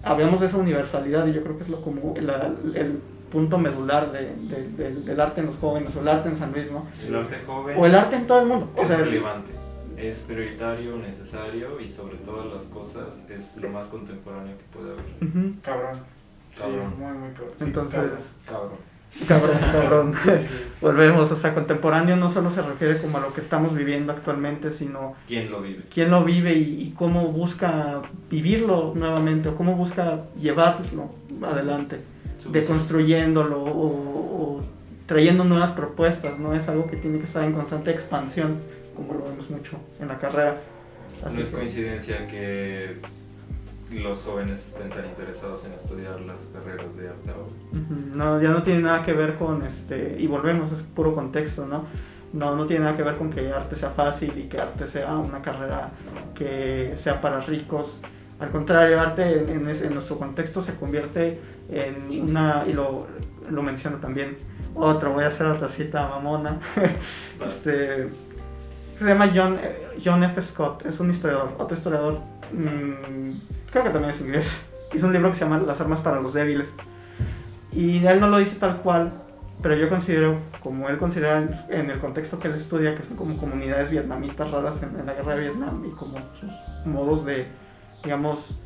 [0.04, 3.00] hablamos de esa universalidad y yo creo que es lo como la- el
[3.32, 6.52] punto medular de- de- del- del arte en los jóvenes o el arte en San
[6.54, 6.88] Luis, ¿no?
[7.06, 8.70] El arte joven O el arte en todo el mundo.
[8.76, 9.52] O es sea, relevante,
[9.98, 15.06] es prioritario, necesario y sobre todas las cosas es lo más contemporáneo que puede haber.
[15.22, 16.00] ujú, Cabrón.
[16.54, 16.94] Sí, Cabrón.
[16.98, 17.52] muy, muy cabrón.
[17.56, 18.20] Sí, Entonces- cabrón.
[18.46, 18.87] Cabrón.
[19.28, 20.14] Cabrón, cabrón.
[20.82, 24.70] Volvemos, o sea, contemporáneo no solo se refiere como a lo que estamos viviendo actualmente,
[24.72, 25.84] sino ¿Quién lo vive?
[25.92, 31.10] quién lo vive y, y cómo busca vivirlo nuevamente o cómo busca llevarlo
[31.42, 32.00] adelante.
[32.52, 34.64] Deconstruyéndolo o, o
[35.08, 36.54] trayendo nuevas propuestas, ¿no?
[36.54, 38.58] Es algo que tiene que estar en constante expansión,
[38.96, 40.58] como lo vemos mucho en la carrera.
[41.26, 42.98] Así No es que- coincidencia que
[43.92, 47.86] los jóvenes estén tan interesados en estudiar las carreras de arte ahora.
[48.16, 51.86] No, ya no tiene nada que ver con este, y volvemos, es puro contexto, ¿no?
[52.34, 55.16] No, no tiene nada que ver con que arte sea fácil y que arte sea
[55.18, 55.92] una carrera
[56.36, 58.00] que sea para ricos.
[58.40, 63.08] Al contrario, arte en, en nuestro contexto se convierte en una, y lo,
[63.50, 64.38] lo menciono también,
[64.76, 66.60] otro, voy a hacer otra cita mamona,
[67.48, 68.10] este,
[69.00, 70.42] se llama John, eh, John F.
[70.42, 72.20] Scott, es un historiador, otro historiador,
[72.54, 73.40] mm,
[73.72, 76.34] creo que también es inglés, hizo un libro que se llama Las armas para los
[76.34, 76.68] débiles.
[77.72, 79.12] Y él no lo dice tal cual,
[79.62, 83.38] pero yo considero, como él considera en, el contexto que él estudia, que son como
[83.38, 86.52] comunidades vietnamitas raras en, en la guerra de Vietnam y como sus
[86.86, 87.48] modos de,
[88.04, 88.60] digamos,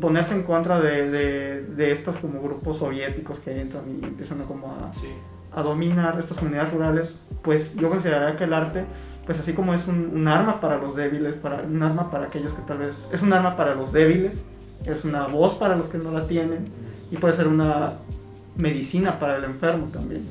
[0.00, 4.72] ponerse en contra de, de, de estos como grupos soviéticos que entran y empiezan como
[4.72, 5.08] a, Sí.
[5.52, 8.84] a dominar estas comunidades rurales, pues yo consideraría que el arte,
[9.26, 12.52] pues así como es un, un arma para los débiles, para, un arma para aquellos
[12.52, 14.42] que tal vez, es un arma para los débiles,
[14.84, 16.66] es una voz para los que no la tienen
[17.10, 17.94] y puede ser una
[18.56, 20.22] medicina para el enfermo también.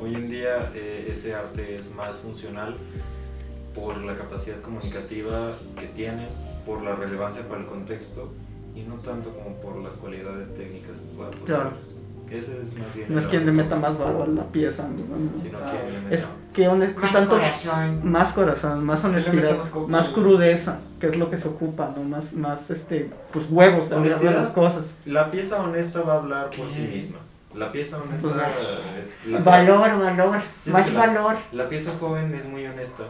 [0.00, 2.74] Hoy en día eh, ese arte es más funcional
[3.74, 6.28] por la capacidad comunicativa que tiene,
[6.64, 8.32] por la relevancia para el contexto
[8.74, 11.46] y no tanto como por las cualidades técnicas que pueda poseer.
[11.46, 11.70] Claro.
[12.30, 13.06] Ese es más bien.
[13.08, 14.82] No es quien le meta más barro a la pieza.
[14.86, 15.40] No.
[15.42, 16.14] Sino Ah, quien le meta.
[16.14, 16.28] Es
[16.62, 18.00] que Más tanto corazón.
[18.10, 19.56] más corazón, más honestidad,
[19.88, 22.02] más crudeza, que es lo que se ocupa, ¿no?
[22.02, 24.34] Más, más este, pues huevos de Honestidad.
[24.34, 24.86] las cosas.
[25.06, 27.18] La pieza honesta va a hablar por sí misma.
[27.54, 29.30] La pieza honesta Pues, es.
[29.30, 30.36] La, Valor, valor.
[30.64, 31.36] Sí, Más la- valor.
[31.52, 33.04] la pieza joven es muy honesta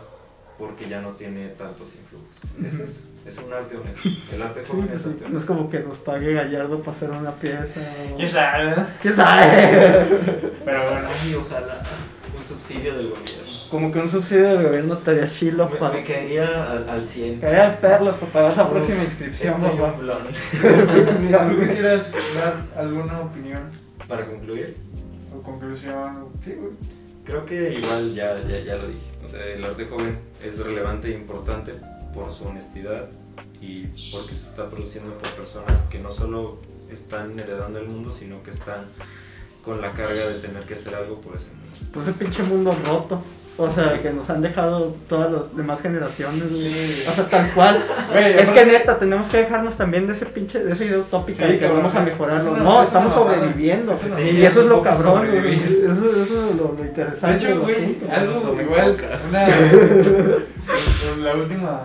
[0.58, 2.36] porque ya no tiene tantos influjos.
[2.66, 2.82] Es Ujú.
[2.84, 3.00] eso.
[3.26, 4.08] Es un arte honesto.
[4.32, 5.54] El arte joven es sí, arte No es honesto.
[5.54, 7.80] como que nos pague Gallardo para hacer una pieza.
[8.16, 8.74] ¿Quién sabe?
[9.02, 10.06] ¿Quién sabe?
[10.64, 11.82] Pero bueno, Ay, ojalá
[12.39, 13.43] un subsidio del gobierno.
[13.70, 15.94] Como que un subsidio del gobierno estaría chilo Me, para.
[15.94, 17.40] me caería al, al 100.
[17.40, 19.93] Caería de perlas para pagar la próxima inscripción, estoy papá.
[19.93, 20.23] un blon.
[21.23, 23.60] mira, ¿tú quisieras dar alguna opinión
[24.06, 24.77] Para concluir,
[25.36, 26.28] o conclusión?
[26.43, 26.73] Sí, güey.
[27.24, 29.01] creo que igual ya, ya, ya lo dije.
[29.24, 31.74] O sea, el arte joven es relevante e importante
[32.15, 33.09] por su honestidad
[33.60, 36.59] y porque se está produciendo por personas que no solo
[36.90, 38.86] están heredando el mundo, sino que están
[39.64, 41.68] con la carga de tener que hacer algo por ese mundo.
[41.93, 43.22] Pues el pinche mundo roto.
[43.60, 46.44] O sea, que nos han dejado todas las demás generaciones.
[46.56, 47.02] Sí.
[47.09, 47.82] O sea, tal cual.
[48.14, 51.44] Es que neta, tenemos que dejarnos también de ese pinche, de esa idea utópica Sí,
[51.44, 52.52] de que cabrón, vamos a mejorarlo.
[52.52, 53.93] una- no, es estamos una sobreviviendo.
[54.32, 55.60] Y eso es lo cabrón, sobrevivir.
[55.90, 57.36] Eso, eso es lo, lo De interesante.
[57.36, 58.06] hecho, del güey, asunto.
[58.12, 58.97] algo Tomen igual,
[61.18, 61.80] la última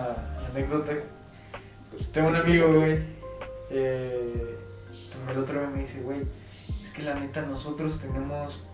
[0.52, 0.92] anécdota,
[1.90, 2.98] pues, tengo un amigo, güey,
[3.70, 4.56] eh,
[5.30, 6.18] el otro día me dice, güey,
[6.94, 8.64] que la neta nosotros tenemos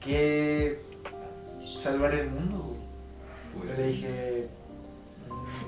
[0.00, 0.80] que
[1.60, 3.66] salvar el mundo, güey.
[3.66, 4.48] Pues, Le dije,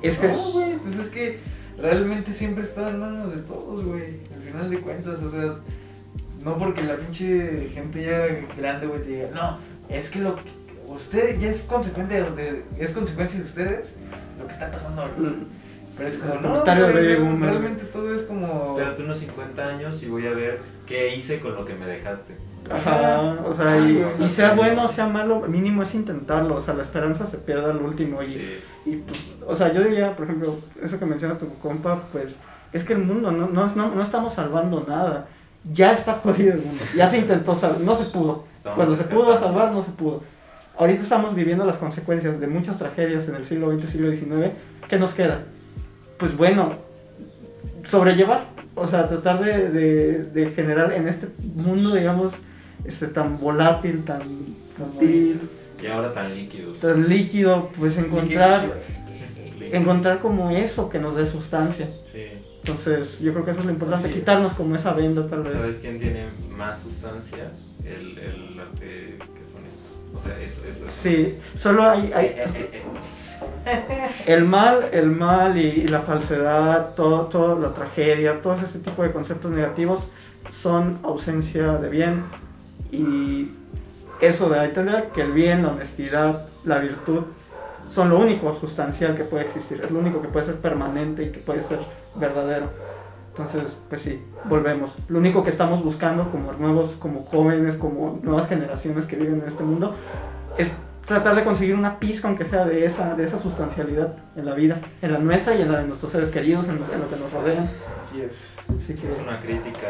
[0.02, 1.40] Es que- no, güey, pues es que
[1.78, 4.20] realmente siempre está en manos de todos, güey.
[4.34, 5.56] Al final de cuentas, o sea,
[6.44, 8.26] no porque la pinche gente ya
[8.56, 9.58] grande, güey, te diga, no,
[9.88, 10.42] es que lo que
[10.88, 13.94] usted ya es consecuencia de, es consecuencia de ustedes
[14.38, 15.20] lo que está pasando ahorita.
[16.00, 18.74] Pero es como, no, güey, de real- un- realmente todo es como...
[18.74, 22.36] Espérate unos 50 años y voy a ver qué hice con lo que me dejaste.
[22.70, 24.56] Ajá, o sea, Sí, y, o sea, y sea sí.
[24.56, 28.22] bueno o sea malo, mínimo es intentarlo, o sea, la esperanza se pierde al último
[28.22, 28.58] y, Sí.
[28.86, 32.36] y, pues, o sea, yo diría, por ejemplo, eso que menciona tu compa, pues,
[32.72, 35.26] es que el mundo, no, no, no, no estamos salvando nada,
[35.70, 39.04] ya está jodido el mundo, ya se intentó salvar, no se pudo, Estamos cuando se
[39.04, 40.22] pudo salvar, no se pudo.
[40.78, 44.52] Ahorita estamos viviendo las consecuencias de muchas tragedias en el siglo XX, siglo XIX,
[44.88, 45.42] ¿qué nos queda?
[46.20, 46.74] Pues bueno,
[47.88, 52.34] sobrellevar, o sea, tratar de, de, de generar en este mundo, digamos,
[52.84, 54.22] este tan volátil, tan
[54.76, 55.40] fútil,
[55.82, 56.72] Y ahora tan líquido.
[56.72, 58.76] tan líquido, pues encontrar,
[59.58, 59.76] Líquido.
[59.76, 61.88] encontrar como eso que nos dé sustancia.
[62.10, 62.24] Sí.
[62.62, 64.20] Entonces, yo creo que eso es lo importante, Así es.
[64.20, 65.52] quitarnos como esa venda tal vez.
[65.52, 67.50] ¿Sabes quién tiene más sustancia?
[67.82, 69.88] El, el arte que es honesto.
[70.14, 70.92] O sea, eso, eso es.
[70.92, 72.34] Sí, solo hay, hay
[74.26, 79.12] el mal, el mal y, la falsedad, todo, todo, la tragedia, todo ese tipo de
[79.12, 80.08] conceptos negativos
[80.50, 82.24] son ausencia de bien
[82.90, 83.50] y
[84.20, 87.22] eso da a entender que el bien, la honestidad, la virtud
[87.88, 91.30] son lo único sustancial que puede existir, es lo único que puede ser permanente y
[91.30, 91.80] que puede ser
[92.14, 92.68] verdadero.
[93.30, 94.96] Entonces, pues sí, volvemos.
[95.08, 99.48] Lo único que estamos buscando como nuevos, como jóvenes, como nuevas generaciones que viven en
[99.48, 99.94] este mundo,
[100.58, 100.74] es
[101.10, 104.78] tratar de conseguir una pizca, aunque sea de esa, de esa sustancialidad en la vida,
[105.02, 107.16] en la nuestra y en la de nuestros seres queridos, en, lo- en lo que
[107.16, 107.68] nos rodean.
[108.00, 108.54] Así es.
[108.74, 109.88] Así que, Es una crítica,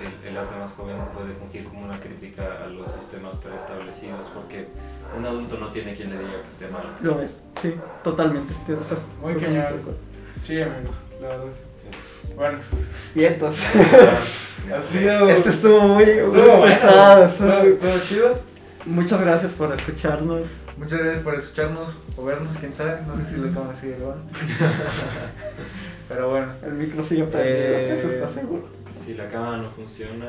[0.00, 4.68] el, el arte más joven puede fungir como una crítica a los sistemas preestablecidos porque
[5.18, 6.84] un adulto no tiene quien le diga que esté mal.
[7.02, 7.74] lo es, sí,
[8.04, 8.54] totalmente.
[9.20, 9.94] Muy acuerdo.
[10.40, 11.44] Sí, amigos, la verdad.
[12.36, 12.58] Bueno,
[13.14, 13.56] Vientos.
[14.72, 15.28] ha sido...
[15.28, 17.24] Este estuvo muy, muy estuvo bueno, pesado.
[17.24, 18.49] estuvo- estuvo chido.
[18.86, 20.48] Muchas gracias por escucharnos.
[20.76, 23.00] Muchas gracias por escucharnos o vernos, quién sabe.
[23.06, 24.14] No sé si lo acaban de seguir, ¿no?
[26.08, 28.68] Pero bueno, El micro sigue prendido, Eh, eso está seguro.
[28.90, 30.26] Si la cámara no funciona,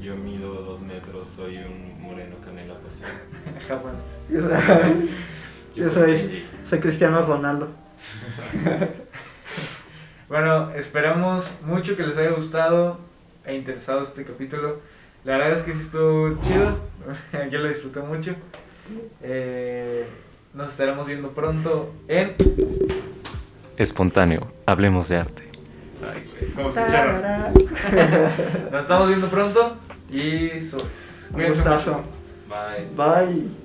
[0.00, 3.12] yo mido dos metros, soy un moreno canela pasada.
[3.68, 5.10] japonés.
[5.74, 7.68] Yo soy, yo soy Cristiano Ronaldo.
[10.26, 12.98] Bueno, esperamos mucho que les haya gustado
[13.44, 14.80] e interesado este capítulo.
[15.24, 16.78] La verdad es que sí estuvo chido.
[17.50, 18.34] Yo lo disfruté mucho.
[19.22, 20.06] Eh,
[20.52, 22.34] nos estaremos viendo pronto en.
[23.76, 25.42] Espontáneo, hablemos de arte.
[26.06, 27.22] Ay, güey, como escucharon.
[28.70, 29.76] Nos estamos viendo pronto
[30.10, 31.28] y sos.
[31.32, 31.48] Un mucho.
[31.48, 32.02] gustazo.
[32.48, 32.86] Bye.
[32.94, 33.63] Bye.